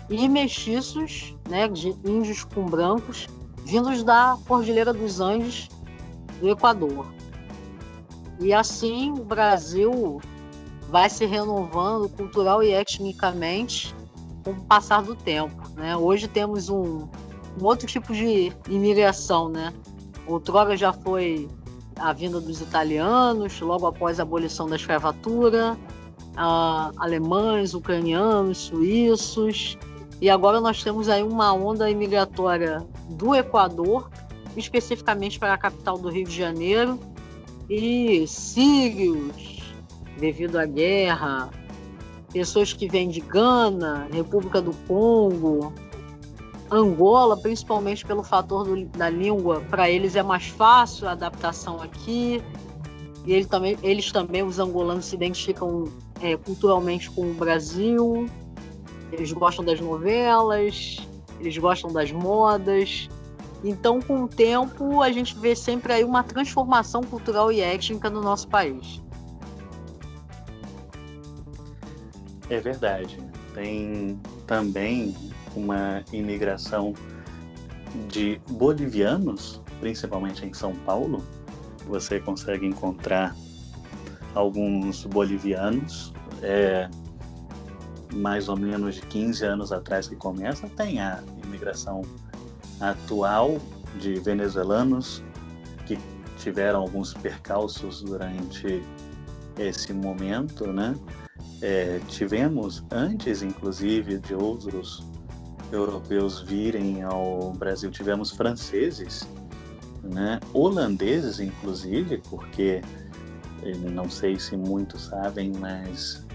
e 0.09 0.27
mestiços, 0.27 1.35
né, 1.49 1.67
de 1.67 1.95
índios 2.05 2.43
com 2.43 2.65
brancos, 2.65 3.27
vindos 3.71 4.03
da 4.03 4.37
Cordilheira 4.49 4.91
dos 4.91 5.21
Andes 5.21 5.69
do 6.41 6.49
Equador. 6.49 7.07
E 8.37 8.53
assim 8.53 9.13
o 9.13 9.23
Brasil 9.23 10.19
vai 10.89 11.09
se 11.09 11.25
renovando 11.25 12.09
cultural 12.09 12.61
e 12.61 12.73
etnicamente 12.73 13.95
com 14.43 14.51
o 14.51 14.61
passar 14.63 15.01
do 15.01 15.15
tempo. 15.15 15.55
Né? 15.77 15.95
Hoje 15.95 16.27
temos 16.27 16.67
um, 16.67 17.07
um 17.57 17.63
outro 17.63 17.87
tipo 17.87 18.13
de 18.13 18.51
imigração. 18.67 19.47
Né? 19.47 19.73
Outrora 20.27 20.75
já 20.75 20.91
foi 20.91 21.47
a 21.97 22.11
vinda 22.11 22.41
dos 22.41 22.59
italianos, 22.59 23.57
logo 23.61 23.87
após 23.87 24.19
a 24.19 24.23
abolição 24.23 24.67
da 24.67 24.75
escravatura, 24.75 25.77
uh, 26.31 26.91
alemães, 26.97 27.73
ucranianos, 27.73 28.57
suíços, 28.57 29.77
e 30.19 30.29
agora 30.29 30.59
nós 30.59 30.83
temos 30.83 31.07
aí 31.07 31.23
uma 31.23 31.53
onda 31.53 31.89
imigratória 31.89 32.85
do 33.11 33.35
Equador, 33.35 34.09
especificamente 34.55 35.39
para 35.39 35.53
a 35.53 35.57
capital 35.57 35.97
do 35.97 36.09
Rio 36.09 36.25
de 36.25 36.35
Janeiro, 36.35 36.99
e 37.69 38.25
sírios, 38.27 39.61
devido 40.19 40.57
à 40.57 40.65
guerra, 40.65 41.49
pessoas 42.31 42.73
que 42.73 42.87
vêm 42.87 43.09
de 43.09 43.21
Gana, 43.21 44.07
República 44.11 44.61
do 44.61 44.73
Congo, 44.87 45.73
Angola, 46.69 47.35
principalmente 47.35 48.05
pelo 48.05 48.23
fator 48.23 48.63
do, 48.65 48.85
da 48.85 49.09
língua, 49.09 49.61
para 49.69 49.89
eles 49.89 50.15
é 50.15 50.23
mais 50.23 50.47
fácil 50.47 51.07
a 51.07 51.11
adaptação 51.11 51.81
aqui. 51.81 52.41
E 53.25 53.33
ele 53.33 53.45
também, 53.45 53.77
eles 53.83 54.11
também, 54.11 54.41
os 54.41 54.57
angolanos, 54.57 55.05
se 55.05 55.15
identificam 55.15 55.85
é, 56.21 56.35
culturalmente 56.37 57.11
com 57.11 57.29
o 57.29 57.33
Brasil. 57.33 58.27
Eles 59.11 59.31
gostam 59.33 59.65
das 59.65 59.81
novelas, 59.81 60.97
eles 61.41 61.57
gostam 61.57 61.91
das 61.91 62.11
modas. 62.11 63.09
Então, 63.63 63.99
com 64.01 64.23
o 64.23 64.27
tempo, 64.27 65.01
a 65.01 65.11
gente 65.11 65.37
vê 65.37 65.55
sempre 65.55 65.93
aí 65.93 66.03
uma 66.03 66.23
transformação 66.23 67.01
cultural 67.01 67.51
e 67.51 67.59
étnica 67.59 68.09
no 68.09 68.21
nosso 68.21 68.47
país. 68.47 69.01
É 72.49 72.59
verdade. 72.59 73.17
Tem 73.53 74.19
também 74.47 75.15
uma 75.55 76.03
imigração 76.11 76.93
de 78.07 78.41
bolivianos, 78.49 79.61
principalmente 79.79 80.45
em 80.45 80.53
São 80.53 80.73
Paulo. 80.73 81.23
Você 81.87 82.19
consegue 82.19 82.65
encontrar 82.65 83.35
alguns 84.33 85.05
bolivianos, 85.05 86.13
é, 86.41 86.89
mais 88.13 88.49
ou 88.49 88.57
menos 88.57 88.95
de 88.95 89.01
15 89.01 89.45
anos 89.45 89.71
atrás 89.71 90.07
que 90.07 90.15
começa. 90.15 90.67
Tem 90.69 90.99
a 90.99 91.21
imigração 91.43 92.01
atual 92.79 93.57
de 93.99 94.15
venezuelanos 94.15 95.23
que 95.85 95.97
tiveram 96.37 96.81
alguns 96.81 97.13
percalços 97.13 98.01
durante 98.01 98.81
esse 99.57 99.93
momento, 99.93 100.67
né? 100.67 100.95
É, 101.61 101.99
tivemos 102.07 102.83
antes, 102.91 103.41
inclusive, 103.43 104.17
de 104.17 104.33
outros 104.33 105.03
europeus 105.71 106.41
virem 106.41 107.03
ao 107.03 107.53
Brasil, 107.53 107.89
tivemos 107.91 108.31
franceses, 108.31 109.27
né, 110.03 110.39
holandeses, 110.53 111.39
inclusive, 111.39 112.21
porque 112.29 112.81
eh, 113.63 113.75
não 113.91 114.09
sei 114.09 114.39
se 114.39 114.57
muitos 114.57 115.05
sabem, 115.05 115.51
mas 115.59 116.25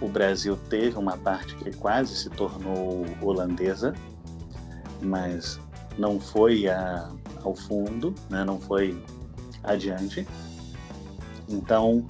o 0.00 0.08
Brasil 0.08 0.56
teve 0.68 0.96
uma 0.96 1.16
parte 1.16 1.54
que 1.56 1.74
quase 1.76 2.14
se 2.16 2.30
tornou 2.30 3.04
holandesa, 3.20 3.94
mas 5.00 5.58
não 5.98 6.20
foi 6.20 6.68
a, 6.68 7.10
ao 7.42 7.54
fundo, 7.54 8.14
né, 8.28 8.44
não 8.44 8.60
foi 8.60 9.02
adiante. 9.64 10.26
Então, 11.48 12.04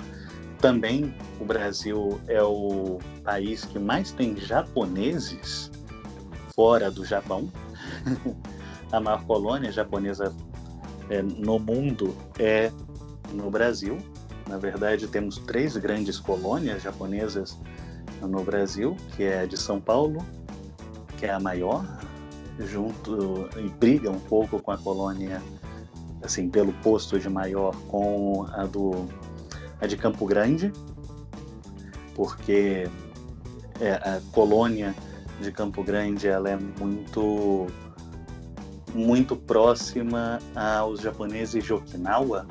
também 0.60 1.14
o 1.40 1.44
Brasil 1.44 2.20
é 2.26 2.42
o 2.42 2.98
país 3.22 3.64
que 3.64 3.78
mais 3.78 4.10
tem 4.12 4.36
japoneses 4.36 5.70
fora 6.54 6.90
do 6.90 7.04
Japão. 7.04 7.50
a 8.90 9.00
maior 9.00 9.24
colônia 9.24 9.70
japonesa 9.70 10.34
é, 11.10 11.22
no 11.22 11.58
mundo 11.58 12.16
é 12.38 12.72
no 13.32 13.50
Brasil. 13.50 13.98
Na 14.48 14.58
verdade, 14.58 15.08
temos 15.08 15.38
três 15.38 15.76
grandes 15.76 16.18
colônias 16.18 16.82
japonesas 16.82 17.58
no 18.20 18.42
Brasil, 18.42 18.96
que 19.16 19.24
é 19.24 19.46
de 19.46 19.56
São 19.56 19.80
Paulo, 19.80 20.24
que 21.16 21.26
é 21.26 21.30
a 21.30 21.40
maior, 21.40 21.84
junto 22.58 23.48
e 23.56 23.68
briga 23.68 24.10
um 24.10 24.20
pouco 24.20 24.60
com 24.60 24.70
a 24.70 24.78
colônia, 24.78 25.42
assim, 26.22 26.48
pelo 26.48 26.72
posto 26.74 27.18
de 27.18 27.28
maior 27.28 27.74
com 27.88 28.46
a 28.52 28.64
do 28.64 29.06
a 29.80 29.86
de 29.86 29.96
Campo 29.96 30.24
Grande, 30.24 30.72
porque 32.14 32.88
é, 33.80 33.92
a 33.92 34.20
colônia 34.32 34.94
de 35.40 35.52
Campo 35.52 35.82
Grande 35.82 36.28
ela 36.28 36.48
é 36.48 36.56
muito 36.56 37.66
muito 38.94 39.36
próxima 39.36 40.38
aos 40.54 41.00
japoneses 41.00 41.62
de 41.62 41.72
Okinawa, 41.72 42.46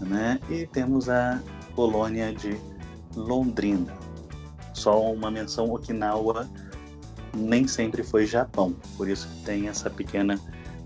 né? 0.00 0.38
E 0.48 0.64
temos 0.66 1.08
a 1.08 1.42
colônia 1.74 2.32
de 2.32 2.56
Londrina. 3.16 4.05
Só 4.86 5.02
uma 5.02 5.32
menção 5.32 5.72
Okinawa 5.72 6.48
nem 7.34 7.66
sempre 7.66 8.04
foi 8.04 8.24
Japão, 8.24 8.72
por 8.96 9.08
isso 9.08 9.26
que 9.26 9.42
tem 9.42 9.66
essa 9.66 9.90
pequena 9.90 10.38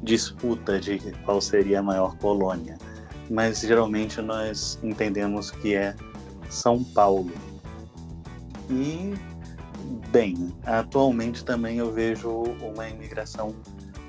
disputa 0.03 0.81
de 0.81 0.99
qual 1.27 1.39
seria 1.39 1.81
a 1.81 1.83
maior 1.83 2.17
colônia. 2.17 2.79
Mas 3.29 3.61
geralmente 3.61 4.23
nós 4.23 4.79
entendemos 4.83 5.51
que 5.51 5.75
é 5.75 5.95
São 6.49 6.83
Paulo. 6.83 7.31
E 8.71 9.13
bem, 10.09 10.51
atualmente 10.65 11.45
também 11.45 11.77
eu 11.77 11.93
vejo 11.93 12.31
uma 12.63 12.89
imigração 12.89 13.55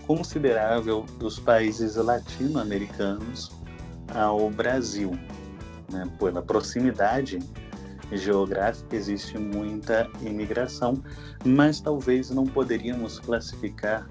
considerável 0.07 1.05
dos 1.19 1.37
países 1.37 1.97
latino-americanos 1.97 3.51
ao 4.15 4.49
Brasil. 4.49 5.11
Né? 5.91 6.09
Pela 6.17 6.41
proximidade 6.41 7.39
geográfica 8.11 8.95
existe 8.95 9.37
muita 9.37 10.09
imigração, 10.21 11.01
mas 11.45 11.79
talvez 11.79 12.29
não 12.29 12.45
poderíamos 12.45 13.19
classificar 13.19 14.07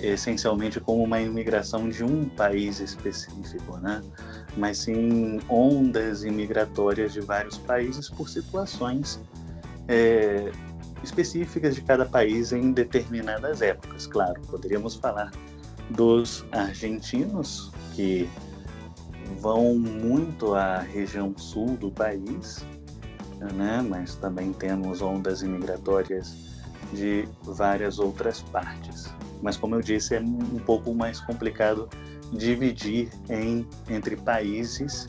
essencialmente 0.00 0.80
como 0.80 1.02
uma 1.02 1.20
imigração 1.20 1.88
de 1.88 2.04
um 2.04 2.28
país 2.28 2.80
específico, 2.80 3.78
né? 3.78 4.02
mas 4.56 4.78
sim 4.78 5.40
ondas 5.48 6.24
imigratórias 6.24 7.12
de 7.12 7.20
vários 7.20 7.58
países 7.58 8.08
por 8.08 8.28
situações 8.28 9.20
é, 9.88 10.50
específicas 11.02 11.74
de 11.74 11.82
cada 11.82 12.04
país 12.04 12.52
em 12.52 12.72
determinadas 12.72 13.62
épocas. 13.62 14.06
Claro, 14.06 14.40
poderíamos 14.42 14.94
falar 14.94 15.30
dos 15.90 16.44
argentinos 16.52 17.70
que 17.94 18.28
vão 19.40 19.74
muito 19.78 20.54
à 20.54 20.78
região 20.78 21.36
sul 21.36 21.76
do 21.76 21.90
país, 21.90 22.64
né? 23.52 23.84
mas 23.86 24.14
também 24.16 24.52
temos 24.52 25.02
ondas 25.02 25.42
imigratórias 25.42 26.62
de 26.92 27.28
várias 27.42 27.98
outras 27.98 28.40
partes. 28.40 29.12
Mas 29.42 29.56
como 29.56 29.74
eu 29.74 29.80
disse, 29.80 30.14
é 30.14 30.20
um 30.20 30.58
pouco 30.58 30.94
mais 30.94 31.20
complicado 31.20 31.88
dividir 32.32 33.10
em 33.28 33.66
entre 33.88 34.16
países 34.16 35.08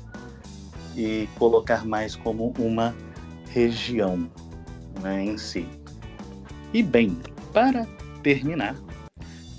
e 0.96 1.28
colocar 1.38 1.86
mais 1.86 2.16
como 2.16 2.54
uma 2.60 2.96
região 3.50 4.30
né, 5.02 5.24
em 5.24 5.38
si. 5.38 5.68
E 6.74 6.84
bem, 6.84 7.18
para 7.54 7.88
terminar, 8.22 8.76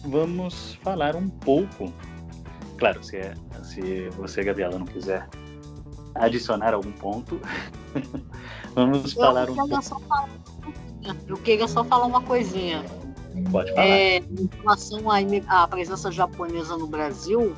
vamos 0.05 0.75
falar 0.83 1.17
um 1.17 1.29
pouco. 1.29 1.93
Claro, 2.79 3.03
se, 3.03 3.17
é, 3.17 3.35
se 3.63 4.09
você, 4.11 4.43
Gabriela, 4.43 4.79
não 4.79 4.87
quiser 4.87 5.29
adicionar 6.15 6.75
algum 6.75 6.93
ponto, 6.93 7.41
vamos 8.77 9.17
eu 9.17 9.23
falar 9.23 9.51
um 9.51 9.55
pouco. 9.57 9.83
Falar, 9.83 10.29
eu 11.27 11.37
queria 11.39 11.67
só 11.67 11.83
falar 11.83 12.07
uma 12.07 12.21
coisinha. 12.21 12.85
Pode 13.51 13.71
falar. 13.73 13.87
É, 13.87 14.19
em 14.19 14.49
relação 14.61 15.01
à, 15.49 15.67
presença 15.67 16.13
japonesa 16.13 16.77
no 16.77 16.87
Brasil, 16.87 17.55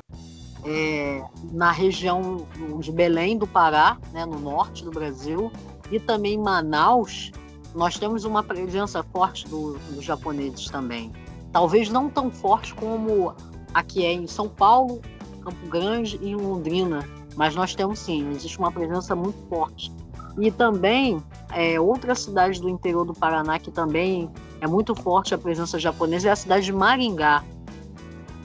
é, 0.65 1.21
na 1.51 1.71
região 1.71 2.47
de 2.79 2.91
Belém 2.91 3.37
do 3.37 3.45
Pará, 3.45 3.97
né, 4.11 4.25
no 4.25 4.39
norte 4.39 4.83
do 4.83 4.91
Brasil, 4.91 5.51
e 5.91 5.99
também 5.99 6.35
em 6.35 6.37
Manaus, 6.37 7.31
nós 7.75 7.97
temos 7.97 8.23
uma 8.23 8.41
presença 8.41 9.03
forte 9.03 9.47
do, 9.47 9.77
dos 9.91 10.03
japoneses 10.03 10.65
também. 10.65 11.11
Talvez 11.51 11.89
não 11.89 12.09
tão 12.09 12.31
forte 12.31 12.73
como 12.75 13.33
aqui 13.73 14.05
é 14.05 14.13
em 14.13 14.27
São 14.27 14.47
Paulo, 14.47 15.01
Campo 15.43 15.67
Grande 15.67 16.19
e 16.21 16.29
em 16.29 16.35
Londrina, 16.35 17.07
mas 17.35 17.55
nós 17.55 17.73
temos 17.73 17.99
sim, 17.99 18.29
existe 18.31 18.57
uma 18.59 18.71
presença 18.71 19.15
muito 19.15 19.37
forte. 19.47 19.91
E 20.39 20.51
também 20.51 21.21
é, 21.53 21.79
outras 21.79 22.19
cidades 22.19 22.59
do 22.59 22.69
interior 22.69 23.05
do 23.05 23.13
Paraná 23.13 23.59
que 23.59 23.71
também 23.71 24.29
é 24.61 24.67
muito 24.67 24.95
forte 24.95 25.33
a 25.33 25.37
presença 25.37 25.77
japonesa 25.77 26.29
é 26.29 26.31
a 26.31 26.35
cidade 26.35 26.65
de 26.65 26.73
Maringá. 26.73 27.43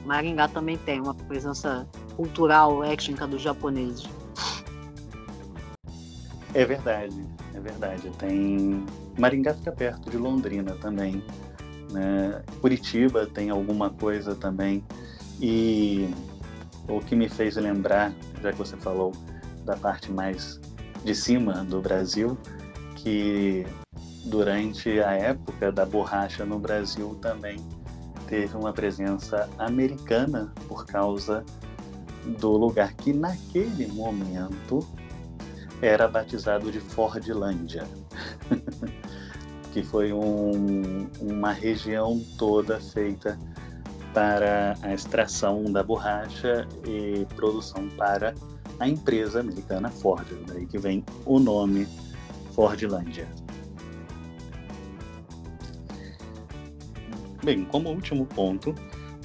Maringá 0.04 0.48
também 0.48 0.76
tem 0.76 1.00
uma 1.00 1.14
presença 1.14 1.86
cultural, 2.16 2.82
étnica 2.84 3.26
dos 3.26 3.42
japoneses. 3.42 4.08
É 6.52 6.64
verdade, 6.64 7.24
é 7.54 7.60
verdade. 7.60 8.10
Tem 8.18 8.84
Maringá 9.18 9.54
fica 9.54 9.72
perto 9.72 10.10
de 10.10 10.16
Londrina 10.16 10.72
também. 10.80 11.22
Né? 11.90 12.42
Curitiba 12.60 13.26
tem 13.26 13.50
alguma 13.50 13.90
coisa 13.90 14.34
também. 14.34 14.84
E 15.40 16.08
o 16.88 17.00
que 17.00 17.14
me 17.14 17.28
fez 17.28 17.56
lembrar, 17.56 18.12
já 18.42 18.52
que 18.52 18.58
você 18.58 18.76
falou 18.76 19.12
da 19.64 19.76
parte 19.76 20.12
mais 20.12 20.60
de 21.04 21.14
cima 21.14 21.64
do 21.64 21.80
Brasil, 21.80 22.36
que 22.96 23.66
durante 24.24 25.00
a 25.00 25.12
época 25.12 25.70
da 25.70 25.84
borracha 25.84 26.44
no 26.44 26.58
Brasil 26.58 27.16
também 27.20 27.58
teve 28.26 28.56
uma 28.56 28.72
presença 28.72 29.48
americana 29.58 30.52
por 30.66 30.86
causa 30.86 31.44
do 32.40 32.52
lugar 32.52 32.94
que 32.94 33.12
naquele 33.12 33.86
momento 33.88 34.80
era 35.82 36.08
batizado 36.08 36.72
de 36.72 36.80
Fordlândia. 36.80 37.84
que 39.74 39.82
foi 39.82 40.12
um, 40.12 41.08
uma 41.20 41.50
região 41.50 42.22
toda 42.38 42.78
feita 42.80 43.36
para 44.14 44.76
a 44.80 44.94
extração 44.94 45.64
da 45.64 45.82
borracha 45.82 46.66
e 46.86 47.26
produção 47.34 47.88
para 47.96 48.32
a 48.78 48.88
empresa 48.88 49.40
americana 49.40 49.90
Ford, 49.90 50.26
daí 50.46 50.66
que 50.66 50.78
vem 50.78 51.04
o 51.24 51.38
nome 51.38 51.86
Fordlândia. 52.54 53.28
Bem, 57.42 57.64
como 57.64 57.90
último 57.90 58.24
ponto, 58.24 58.74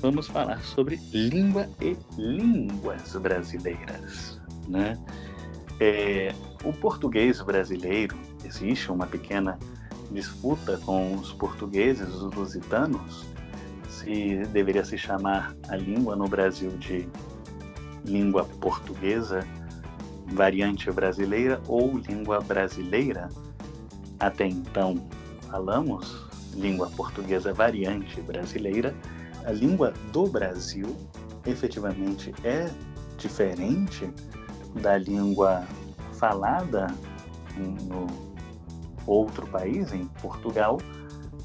vamos 0.01 0.27
falar 0.27 0.61
sobre 0.61 0.97
língua 1.13 1.69
e 1.79 1.95
línguas 2.17 3.15
brasileiras. 3.15 4.39
Né? 4.67 4.97
É, 5.79 6.33
o 6.63 6.73
português 6.73 7.41
brasileiro 7.41 8.17
existe 8.43 8.91
uma 8.91 9.07
pequena 9.07 9.57
disputa 10.11 10.77
com 10.79 11.15
os 11.15 11.31
portugueses, 11.31 12.09
os 12.09 12.33
lusitanos, 12.33 13.25
se 13.87 14.43
deveria 14.51 14.83
se 14.83 14.97
chamar 14.97 15.55
a 15.67 15.75
língua 15.75 16.15
no 16.15 16.27
Brasil 16.27 16.71
de 16.71 17.07
língua 18.05 18.45
portuguesa, 18.59 19.45
variante 20.27 20.91
brasileira 20.91 21.61
ou 21.67 21.97
língua 21.97 22.39
brasileira. 22.41 23.29
Até 24.19 24.47
então 24.47 24.95
falamos 25.49 26.27
língua 26.53 26.89
portuguesa 26.91 27.53
variante 27.53 28.21
brasileira. 28.21 28.95
A 29.45 29.51
língua 29.51 29.93
do 30.11 30.27
Brasil 30.27 30.95
efetivamente 31.45 32.33
é 32.43 32.69
diferente 33.17 34.09
da 34.81 34.97
língua 34.97 35.63
falada 36.13 36.87
no 37.57 38.07
outro 39.05 39.47
país, 39.47 39.91
em 39.91 40.05
Portugal. 40.21 40.79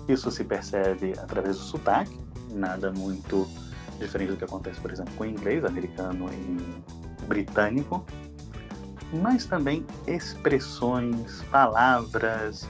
Isso 0.08 0.30
se 0.30 0.44
percebe 0.44 1.14
através 1.18 1.56
do 1.56 1.62
sotaque, 1.62 2.18
nada 2.52 2.92
muito 2.92 3.48
diferente 3.98 4.30
do 4.30 4.36
que 4.36 4.44
acontece, 4.44 4.80
por 4.80 4.90
exemplo, 4.90 5.12
com 5.14 5.24
inglês, 5.24 5.64
americano 5.64 6.28
e 6.32 7.26
britânico, 7.26 8.04
mas 9.12 9.46
também 9.46 9.84
expressões, 10.06 11.42
palavras, 11.50 12.68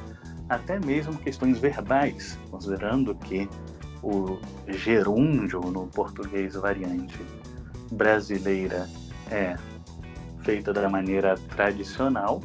até 0.48 0.78
mesmo 0.78 1.16
questões 1.16 1.58
verbais, 1.58 2.38
considerando 2.50 3.14
que 3.14 3.48
o 4.02 4.38
gerúndio 4.68 5.60
no 5.60 5.87
português 5.87 6.54
variante 6.54 7.18
brasileira 7.90 8.88
é 9.30 9.56
feita 10.42 10.72
da 10.72 10.88
maneira 10.88 11.37
tradicional, 11.56 12.42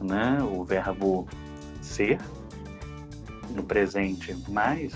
né? 0.00 0.38
O 0.42 0.64
verbo 0.64 1.28
ser 1.82 2.18
no 3.54 3.62
presente 3.62 4.34
mais 4.48 4.94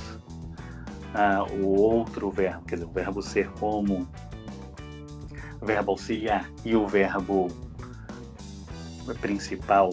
ah, 1.14 1.44
o 1.50 1.66
outro 1.80 2.30
verbo, 2.30 2.64
quer 2.66 2.76
dizer, 2.76 2.86
o 2.86 2.92
verbo 2.92 3.22
ser 3.22 3.50
como 3.52 4.08
verbo 5.62 5.92
auxiliar 5.92 6.50
e 6.64 6.74
o 6.74 6.86
verbo 6.86 7.48
principal 9.20 9.90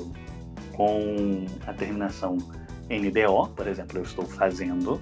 com 0.73 1.45
a 1.65 1.73
terminação 1.73 2.37
NDO, 2.89 3.49
por 3.55 3.67
exemplo, 3.67 3.97
eu 3.97 4.03
estou 4.03 4.25
fazendo, 4.25 5.01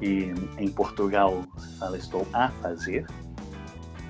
e 0.00 0.32
em 0.58 0.68
Portugal 0.68 1.42
se 1.58 1.78
fala 1.78 1.96
estou 1.96 2.26
a 2.32 2.48
fazer, 2.48 3.06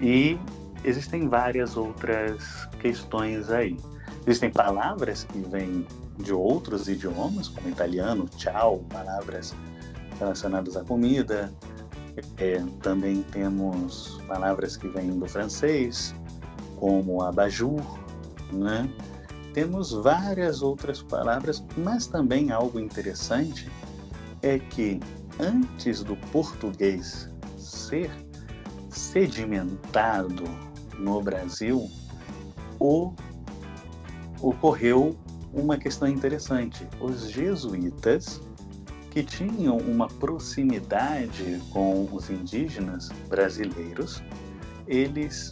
e 0.01 0.39
existem 0.85 1.29
várias 1.29 1.77
outras 1.77 2.67
questões 2.81 3.51
aí. 3.51 3.77
Existem 4.27 4.51
palavras 4.51 5.25
que 5.25 5.41
vêm 5.41 5.87
de 6.19 6.33
outros 6.33 6.89
idiomas, 6.89 7.49
como 7.49 7.69
italiano, 7.69 8.29
tchau, 8.37 8.85
palavras 8.89 9.55
relacionadas 10.19 10.77
à 10.77 10.85
comida, 10.85 11.53
É, 12.37 12.63
também 12.83 13.23
temos 13.23 14.21
palavras 14.29 14.77
que 14.77 14.87
vêm 14.87 15.19
do 15.19 15.27
francês, 15.27 16.15
como 16.77 17.23
abajur, 17.23 17.81
né? 18.53 18.87
Temos 19.55 19.93
várias 19.93 20.61
outras 20.61 21.03
palavras, 21.03 21.65
mas 21.75 22.07
também 22.07 22.53
algo 22.53 22.79
interessante 22.79 23.67
é 24.43 24.59
que 24.59 25.01
antes 25.41 26.03
do 26.03 26.15
português 26.31 27.31
ser 27.57 28.11
sedimentado 28.91 30.45
no 30.99 31.23
Brasil, 31.23 31.89
o, 32.79 33.15
ocorreu 34.43 35.17
uma 35.55 35.79
questão 35.79 36.09
interessante. 36.09 36.87
Os 37.01 37.31
jesuítas, 37.31 38.39
que 39.13 39.23
tinham 39.23 39.77
uma 39.77 40.09
proximidade 40.09 41.61
com 41.71 42.09
os 42.11 42.31
indígenas 42.31 43.11
brasileiros, 43.29 44.23
eles 44.87 45.51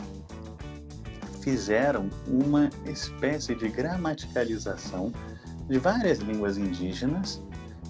fizeram 1.42 2.08
uma 2.26 2.70
espécie 2.86 3.54
de 3.54 3.68
gramaticalização 3.68 5.12
de 5.68 5.78
várias 5.78 6.20
línguas 6.20 6.56
indígenas 6.56 7.42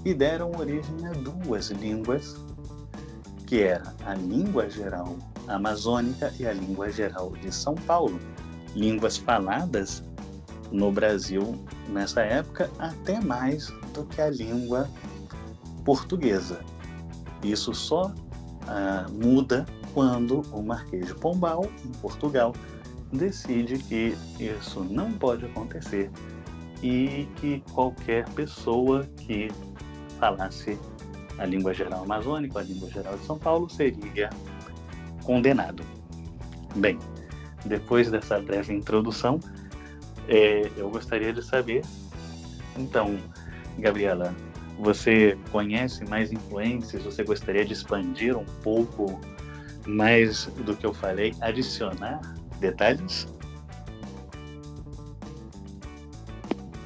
e 0.05 0.13
deram 0.13 0.51
origem 0.59 1.07
a 1.07 1.13
duas 1.13 1.71
línguas, 1.71 2.35
que 3.47 3.63
era 3.63 3.95
a 4.05 4.15
língua 4.15 4.69
geral 4.69 5.17
amazônica 5.47 6.35
e 6.41 6.49
a 6.49 6.53
língua 6.53 6.91
geral 6.91 7.31
de 7.41 7.55
São 7.55 7.77
Paulo, 7.77 8.19
línguas 8.75 9.19
faladas 9.19 10.03
no 10.73 10.91
Brasil 10.91 11.57
nessa 11.89 12.23
época 12.23 12.69
até 12.77 13.21
mais 13.21 13.69
do 13.95 14.05
que 14.07 14.21
a 14.21 14.31
língua 14.31 14.89
portuguesa. 15.81 16.61
Isso 17.43 17.75
só 17.75 18.13
ah, 18.67 19.07
muda 19.11 19.67
quando 19.93 20.43
o 20.53 20.63
Marquês 20.63 21.07
de 21.07 21.15
Pombal, 21.15 21.67
em 21.85 21.93
Portugal, 22.01 22.55
decide 23.13 23.79
que 23.79 24.17
isso 24.39 24.85
não 24.85 25.13
pode 25.13 25.45
acontecer 25.45 26.11
e 26.83 27.29
que 27.37 27.63
qualquer 27.73 28.29
pessoa 28.31 29.05
que 29.19 29.51
falasse 30.19 30.79
a 31.39 31.45
língua 31.45 31.75
geral 31.75 32.05
amazônica, 32.05 32.59
a 32.59 32.63
língua 32.63 32.89
geral 32.91 33.17
de 33.17 33.25
São 33.25 33.39
Paulo, 33.39 33.69
seria 33.69 34.31
condenado. 35.25 35.83
Bem, 36.77 36.99
depois 37.65 38.11
dessa 38.11 38.39
breve 38.39 38.73
introdução, 38.75 39.41
é, 40.29 40.71
eu 40.77 40.89
gostaria 40.91 41.33
de 41.33 41.43
saber, 41.43 41.83
então, 42.77 43.19
Gabriela, 43.79 44.35
você 44.81 45.39
conhece 45.53 46.05
mais 46.05 46.33
influências? 46.33 47.05
Você 47.05 47.23
gostaria 47.23 47.65
de 47.65 47.73
expandir 47.73 48.37
um 48.37 48.45
pouco 48.63 49.21
mais 49.87 50.47
do 50.65 50.75
que 50.75 50.87
eu 50.87 50.95
falei, 50.95 51.35
adicionar 51.41 52.21
detalhes? 52.59 53.29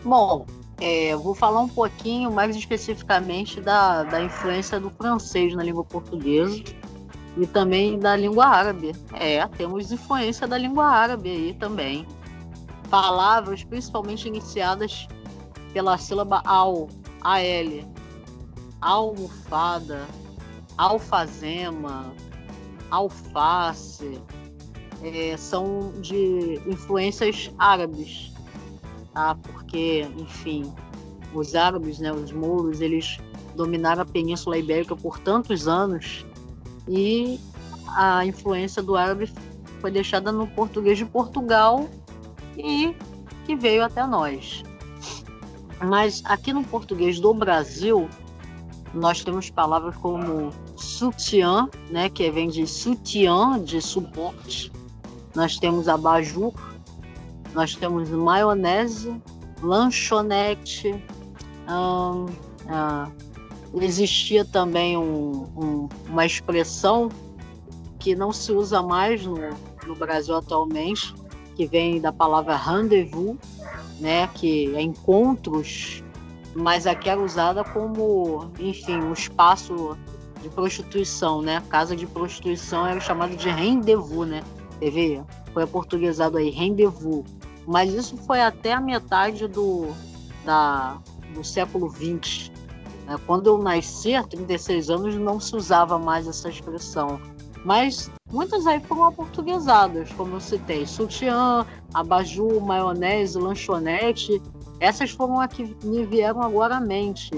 Bom, 0.04 0.44
é, 0.80 1.12
eu 1.12 1.20
vou 1.20 1.34
falar 1.34 1.60
um 1.60 1.68
pouquinho 1.68 2.30
mais 2.30 2.54
especificamente 2.56 3.60
da, 3.60 4.02
da 4.02 4.22
influência 4.22 4.78
do 4.78 4.90
francês 4.90 5.54
na 5.54 5.62
língua 5.62 5.84
portuguesa 5.84 6.62
e 7.36 7.46
também 7.46 7.98
da 7.98 8.16
língua 8.16 8.46
árabe. 8.46 8.92
É, 9.12 9.46
temos 9.48 9.90
influência 9.92 10.46
da 10.46 10.58
língua 10.58 10.86
árabe 10.86 11.30
aí 11.30 11.54
também. 11.54 12.06
Palavras 12.90 13.64
principalmente 13.64 14.28
iniciadas 14.28 15.08
pela 15.72 15.96
sílaba 15.96 16.42
al, 16.44 16.88
al, 17.24 17.40
almofada, 18.80 20.06
alfazema, 20.76 22.12
alface, 22.90 24.20
é, 25.02 25.36
são 25.36 25.92
de 26.00 26.60
influências 26.66 27.50
árabes, 27.58 28.32
tá? 29.12 29.34
Porque, 29.34 30.06
enfim, 30.16 30.72
os 31.34 31.54
árabes, 31.54 31.98
né, 31.98 32.12
os 32.12 32.30
mouros, 32.30 32.80
eles 32.80 33.18
dominaram 33.56 34.02
a 34.02 34.06
Península 34.06 34.58
Ibérica 34.58 34.94
por 34.94 35.18
tantos 35.18 35.66
anos 35.66 36.24
e 36.88 37.40
a 37.88 38.24
influência 38.26 38.82
do 38.82 38.96
árabe 38.96 39.30
foi 39.80 39.90
deixada 39.90 40.32
no 40.32 40.46
português 40.46 40.98
de 40.98 41.04
Portugal 41.04 41.88
e 42.56 42.94
que 43.44 43.54
veio 43.54 43.84
até 43.84 44.06
nós. 44.06 44.62
Mas 45.84 46.22
aqui 46.24 46.52
no 46.52 46.64
português 46.64 47.20
do 47.20 47.32
Brasil, 47.34 48.08
nós 48.92 49.22
temos 49.22 49.50
palavras 49.50 49.96
como 49.96 50.50
sutiã, 50.76 51.68
né, 51.90 52.08
que 52.08 52.30
vem 52.30 52.48
de 52.48 52.66
sutiã, 52.66 53.62
de 53.62 53.80
suporte, 53.80 54.70
nós 55.34 55.58
temos 55.58 55.88
abajur, 55.88 56.52
nós 57.52 57.74
temos 57.74 58.08
maionese, 58.08 59.20
lanchonete, 59.60 60.94
hum, 61.68 62.26
ah, 62.68 63.10
existia 63.82 64.44
também 64.44 64.96
um, 64.96 65.48
um, 65.56 65.88
uma 66.08 66.24
expressão 66.24 67.08
que 67.98 68.14
não 68.14 68.32
se 68.32 68.52
usa 68.52 68.82
mais 68.82 69.24
no, 69.24 69.36
no 69.86 69.94
Brasil 69.96 70.36
atualmente, 70.36 71.14
que 71.56 71.66
vem 71.66 72.00
da 72.00 72.12
palavra 72.12 72.56
rendezvous, 72.56 73.36
né, 74.04 74.28
que 74.34 74.76
é 74.76 74.82
encontros, 74.82 76.04
mas 76.54 76.86
aqui 76.86 77.08
era 77.08 77.18
usada 77.18 77.64
como, 77.64 78.50
enfim, 78.58 78.96
um 78.96 79.14
espaço 79.14 79.96
de 80.42 80.50
prostituição, 80.50 81.40
né? 81.40 81.62
Casa 81.70 81.96
de 81.96 82.06
prostituição 82.06 82.86
era 82.86 83.00
chamado 83.00 83.34
de 83.34 83.48
rendezvous, 83.48 84.28
né? 84.28 84.44
TV, 84.78 85.22
foi 85.54 85.62
aportuguesado 85.62 86.36
aí, 86.36 86.50
rendezvous. 86.50 87.24
Mas 87.66 87.94
isso 87.94 88.18
foi 88.18 88.42
até 88.42 88.74
a 88.74 88.80
metade 88.80 89.48
do, 89.48 89.86
da, 90.44 90.98
do 91.34 91.42
século 91.42 91.88
XX. 91.88 92.50
Né? 93.06 93.16
Quando 93.26 93.46
eu 93.46 93.56
nasci, 93.56 94.14
há 94.14 94.22
36 94.22 94.90
anos, 94.90 95.14
não 95.14 95.40
se 95.40 95.56
usava 95.56 95.98
mais 95.98 96.28
essa 96.28 96.50
expressão. 96.50 97.18
Mas 97.64 98.10
muitas 98.30 98.66
aí 98.66 98.78
foram 98.80 99.04
aportuguesadas, 99.04 100.12
como 100.12 100.36
eu 100.36 100.40
citei. 100.40 100.86
Sutiã, 100.86 101.64
abajur, 101.94 102.60
maionese, 102.60 103.38
lanchonete. 103.38 104.42
Essas 104.80 105.10
foram 105.10 105.40
as 105.40 105.52
que 105.52 105.74
me 105.84 106.04
vieram 106.04 106.42
agora 106.42 106.76
à 106.76 106.80
mente. 106.80 107.30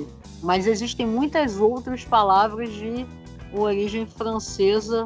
Mas 0.42 0.66
existem 0.66 1.06
muitas 1.06 1.60
outras 1.60 2.04
palavras 2.04 2.72
de 2.72 3.06
origem 3.52 4.06
francesa 4.06 5.04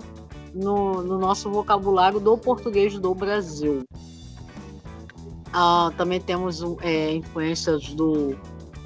no, 0.55 1.03
no 1.03 1.19
nosso 1.19 1.51
vocabulário 1.51 2.21
do 2.21 2.39
português 2.39 2.99
do 2.99 3.15
Brasil. 3.15 3.85
Ah, 5.53 5.93
também 5.97 6.21
temos 6.21 6.63
é, 6.81 7.13
influências 7.13 7.93
do, 7.95 8.37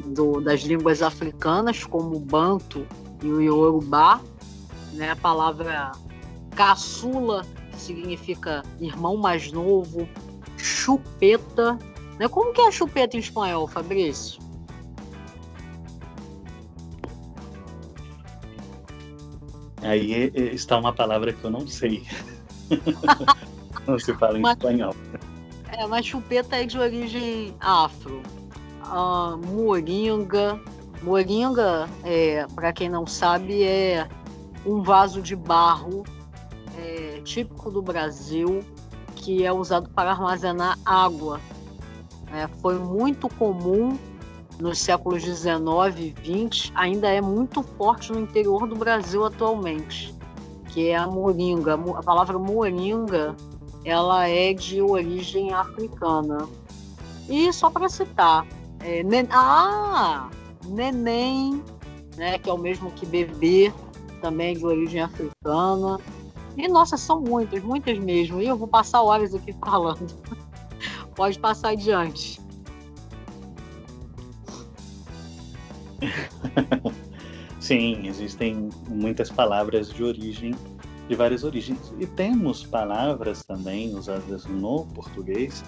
do, 0.06 0.40
das 0.40 0.62
línguas 0.62 1.02
africanas, 1.02 1.84
como 1.84 2.16
o 2.16 2.20
Banto 2.20 2.86
e 3.22 3.26
o 3.26 3.40
Yorubá. 3.40 4.20
Né? 4.92 5.10
A 5.10 5.16
palavra 5.16 5.92
caçula, 6.54 7.44
significa 7.76 8.62
irmão 8.80 9.16
mais 9.16 9.50
novo, 9.52 10.08
chupeta. 10.64 11.78
Né? 12.18 12.26
Como 12.26 12.52
que 12.52 12.60
é 12.62 12.72
chupeta 12.72 13.16
em 13.16 13.20
espanhol, 13.20 13.68
Fabrício? 13.68 14.42
Aí 19.82 20.32
está 20.34 20.78
uma 20.78 20.94
palavra 20.94 21.32
que 21.34 21.44
eu 21.44 21.50
não 21.50 21.68
sei. 21.68 22.02
não 23.86 23.98
se 23.98 24.14
fala 24.14 24.38
em 24.38 24.40
mas, 24.40 24.56
espanhol. 24.56 24.96
É, 25.68 25.86
mas 25.86 26.06
chupeta 26.06 26.56
é 26.56 26.64
de 26.64 26.78
origem 26.78 27.54
afro. 27.60 28.22
Uh, 28.86 29.36
moringa. 29.46 30.58
Moringa, 31.02 31.86
é, 32.02 32.46
para 32.54 32.72
quem 32.72 32.88
não 32.88 33.06
sabe, 33.06 33.62
é 33.62 34.08
um 34.64 34.82
vaso 34.82 35.20
de 35.20 35.36
barro 35.36 36.02
é, 36.78 37.20
típico 37.22 37.70
do 37.70 37.82
Brasil 37.82 38.64
que 39.24 39.42
é 39.42 39.50
usado 39.50 39.88
para 39.88 40.10
armazenar 40.10 40.78
água. 40.84 41.40
É, 42.30 42.46
foi 42.60 42.78
muito 42.78 43.26
comum 43.30 43.98
nos 44.60 44.78
séculos 44.78 45.24
19 45.24 46.08
e 46.08 46.10
20 46.20 46.72
ainda 46.74 47.08
é 47.08 47.22
muito 47.22 47.62
forte 47.62 48.12
no 48.12 48.20
interior 48.20 48.68
do 48.68 48.76
Brasil 48.76 49.24
atualmente, 49.24 50.14
que 50.68 50.88
é 50.88 50.96
a 50.96 51.06
moringa. 51.06 51.74
A 51.74 52.02
palavra 52.02 52.38
moringa 52.38 53.34
ela 53.82 54.28
é 54.28 54.52
de 54.52 54.82
origem 54.82 55.54
africana. 55.54 56.46
E 57.26 57.50
só 57.50 57.70
para 57.70 57.88
citar, 57.88 58.46
é, 58.80 59.02
nen 59.02 59.26
ah, 59.30 60.28
neném, 60.66 61.62
né, 62.16 62.38
que 62.38 62.50
é 62.50 62.52
o 62.52 62.58
mesmo 62.58 62.90
que 62.90 63.06
bebê, 63.06 63.72
também 64.20 64.54
de 64.54 64.66
origem 64.66 65.00
africana. 65.00 65.98
E 66.56 66.68
nossa, 66.68 66.96
são 66.96 67.20
muitas, 67.20 67.62
muitas 67.62 67.98
mesmo. 67.98 68.40
E 68.40 68.46
eu 68.46 68.56
vou 68.56 68.68
passar 68.68 69.02
horas 69.02 69.34
aqui 69.34 69.52
falando. 69.52 70.06
Pode 71.14 71.38
passar 71.38 71.70
adiante. 71.70 72.40
Sim, 77.60 78.06
existem 78.06 78.68
muitas 78.88 79.30
palavras 79.30 79.88
de 79.90 80.04
origem, 80.04 80.54
de 81.08 81.14
várias 81.14 81.44
origens. 81.44 81.92
E 81.98 82.06
temos 82.06 82.64
palavras 82.64 83.42
também 83.42 83.94
usadas 83.94 84.44
no 84.44 84.84
português 84.86 85.64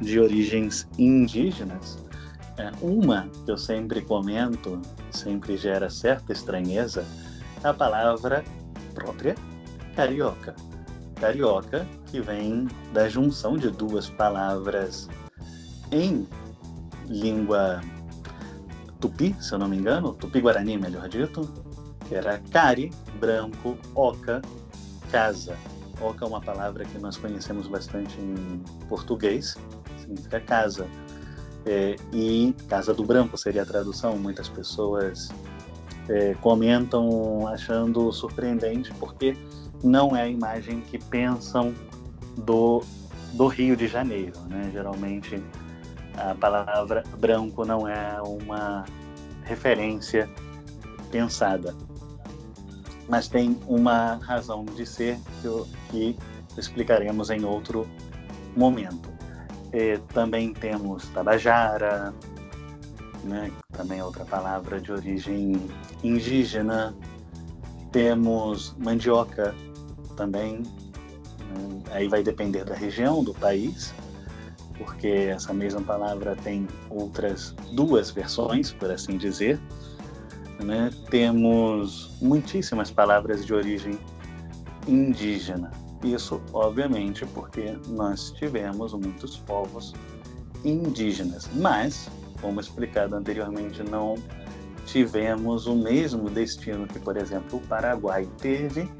de 0.00 0.20
origens 0.20 0.88
indígenas. 0.98 1.98
É, 2.58 2.70
uma 2.80 3.28
que 3.44 3.50
eu 3.50 3.58
sempre 3.58 4.02
comento, 4.02 4.80
sempre 5.10 5.56
gera 5.56 5.88
certa 5.88 6.32
estranheza, 6.32 7.06
é 7.64 7.68
a 7.68 7.74
palavra 7.74 8.44
própria 8.94 9.34
carioca. 9.94 10.54
Carioca, 11.20 11.86
que 12.06 12.20
vem 12.20 12.66
da 12.92 13.08
junção 13.08 13.56
de 13.56 13.70
duas 13.70 14.08
palavras 14.08 15.08
em 15.90 16.26
língua 17.06 17.80
tupi, 19.00 19.34
se 19.40 19.52
eu 19.52 19.58
não 19.58 19.68
me 19.68 19.76
engano, 19.76 20.12
tupi-guarani, 20.14 20.78
melhor 20.78 21.08
dito, 21.08 21.48
que 22.08 22.14
era 22.14 22.38
cari, 22.50 22.90
branco, 23.18 23.76
oca, 23.94 24.40
casa. 25.10 25.56
Oca 26.00 26.24
é 26.24 26.28
uma 26.28 26.40
palavra 26.40 26.84
que 26.84 26.98
nós 26.98 27.16
conhecemos 27.16 27.68
bastante 27.68 28.18
em 28.20 28.62
português, 28.88 29.56
significa 29.98 30.40
casa. 30.40 30.86
É, 31.64 31.94
e 32.12 32.52
Casa 32.68 32.92
do 32.92 33.04
Branco 33.04 33.38
seria 33.38 33.62
a 33.62 33.66
tradução. 33.66 34.16
Muitas 34.18 34.48
pessoas 34.48 35.28
é, 36.08 36.34
comentam 36.34 37.46
achando 37.46 38.10
surpreendente 38.12 38.92
porque 38.94 39.36
não 39.82 40.16
é 40.16 40.22
a 40.22 40.28
imagem 40.28 40.80
que 40.80 40.98
pensam 40.98 41.74
do, 42.36 42.82
do 43.34 43.46
Rio 43.46 43.76
de 43.76 43.86
Janeiro. 43.86 44.38
Né? 44.48 44.70
Geralmente 44.72 45.42
a 46.16 46.34
palavra 46.34 47.02
branco 47.18 47.64
não 47.64 47.88
é 47.88 48.20
uma 48.22 48.84
referência 49.44 50.28
pensada. 51.10 51.74
Mas 53.08 53.28
tem 53.28 53.58
uma 53.66 54.14
razão 54.16 54.64
de 54.64 54.86
ser 54.86 55.18
que, 55.40 55.46
eu, 55.46 55.66
que 55.90 56.16
explicaremos 56.56 57.30
em 57.30 57.44
outro 57.44 57.86
momento. 58.56 59.10
E 59.72 59.98
também 60.12 60.52
temos 60.52 61.08
Tabajara, 61.08 62.14
né, 63.24 63.50
também 63.72 63.98
é 63.98 64.04
outra 64.04 64.24
palavra 64.24 64.80
de 64.80 64.92
origem 64.92 65.68
indígena. 66.02 66.94
Temos 67.90 68.74
mandioca 68.78 69.54
também, 70.16 70.58
né, 70.58 71.82
aí 71.90 72.08
vai 72.08 72.22
depender 72.22 72.64
da 72.64 72.74
região 72.74 73.22
do 73.22 73.34
país, 73.34 73.92
porque 74.78 75.08
essa 75.08 75.52
mesma 75.52 75.80
palavra 75.82 76.36
tem 76.36 76.66
outras 76.90 77.54
duas 77.72 78.10
versões, 78.10 78.72
por 78.72 78.90
assim 78.90 79.16
dizer. 79.16 79.60
Né? 80.62 80.90
Temos 81.10 82.12
muitíssimas 82.20 82.90
palavras 82.90 83.44
de 83.44 83.52
origem 83.52 83.98
indígena. 84.86 85.70
Isso, 86.02 86.40
obviamente, 86.52 87.24
porque 87.26 87.76
nós 87.88 88.32
tivemos 88.32 88.92
muitos 88.92 89.36
povos 89.38 89.92
indígenas, 90.64 91.48
mas, 91.54 92.08
como 92.40 92.60
explicado 92.60 93.14
anteriormente, 93.14 93.82
não 93.84 94.16
tivemos 94.86 95.66
o 95.66 95.76
mesmo 95.76 96.28
destino 96.28 96.86
que, 96.86 96.98
por 96.98 97.16
exemplo, 97.16 97.58
o 97.58 97.66
Paraguai 97.68 98.28
teve 98.38 98.90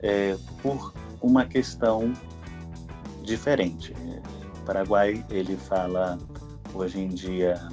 é, 0.00 0.36
por 0.62 0.92
uma 1.20 1.44
questão 1.44 2.12
diferente. 3.22 3.94
Paraguai 4.64 5.24
ele 5.30 5.56
fala 5.56 6.18
hoje 6.74 7.00
em 7.00 7.08
dia 7.08 7.68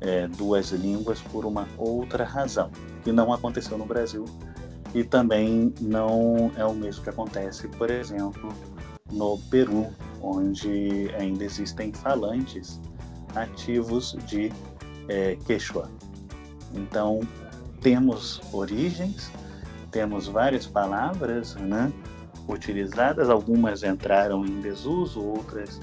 é, 0.00 0.26
duas 0.26 0.70
línguas 0.70 1.20
por 1.20 1.46
uma 1.46 1.66
outra 1.78 2.24
razão 2.24 2.70
que 3.04 3.12
não 3.12 3.32
aconteceu 3.32 3.78
no 3.78 3.86
Brasil 3.86 4.24
e 4.94 5.02
também 5.04 5.72
não 5.80 6.50
é 6.56 6.64
o 6.64 6.74
mesmo 6.74 7.02
que 7.02 7.10
acontece, 7.10 7.66
por 7.68 7.90
exemplo, 7.90 8.52
no 9.10 9.38
Peru, 9.50 9.88
onde 10.20 11.10
ainda 11.18 11.44
existem 11.44 11.92
falantes 11.92 12.80
ativos 13.34 14.16
de 14.26 14.52
é, 15.08 15.36
Quechua. 15.46 15.90
Então 16.74 17.20
temos 17.80 18.40
origens, 18.52 19.30
temos 19.92 20.26
várias 20.26 20.66
palavras, 20.66 21.54
né? 21.54 21.92
utilizadas, 22.48 23.30
algumas 23.30 23.82
entraram 23.82 24.44
em 24.44 24.60
desuso, 24.60 25.22
outras 25.22 25.80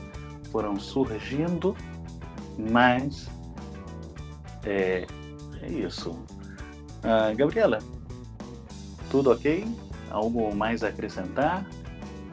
foram 0.52 0.80
surgindo, 0.80 1.76
mas 2.58 3.30
é, 4.66 5.08
é 5.62 5.68
isso. 5.72 6.18
Ah, 7.04 7.32
Gabriela, 7.34 7.80
tudo 9.10 9.32
ok? 9.32 9.66
Algo 10.12 10.54
mais 10.54 10.84
a 10.84 10.90
acrescentar? 10.90 11.66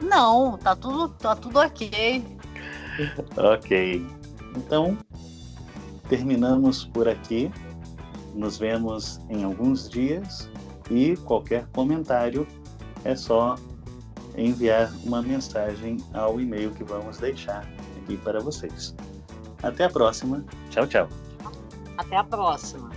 Não, 0.01 0.57
tá 0.57 0.75
tudo, 0.75 1.09
tá 1.09 1.35
tudo 1.35 1.59
ok. 1.59 2.25
ok. 3.37 4.05
Então, 4.55 4.97
terminamos 6.09 6.85
por 6.85 7.07
aqui. 7.07 7.51
Nos 8.33 8.57
vemos 8.57 9.19
em 9.29 9.43
alguns 9.43 9.89
dias 9.89 10.47
e 10.89 11.15
qualquer 11.17 11.67
comentário 11.67 12.47
é 13.03 13.15
só 13.15 13.55
enviar 14.37 14.91
uma 15.03 15.21
mensagem 15.21 15.97
ao 16.13 16.39
e-mail 16.39 16.71
que 16.71 16.83
vamos 16.83 17.17
deixar 17.17 17.67
aqui 17.97 18.17
para 18.17 18.39
vocês. 18.39 18.95
Até 19.63 19.85
a 19.85 19.89
próxima. 19.89 20.45
Tchau, 20.69 20.85
tchau. 20.87 21.09
Até 21.97 22.15
a 22.15 22.23
próxima. 22.23 22.91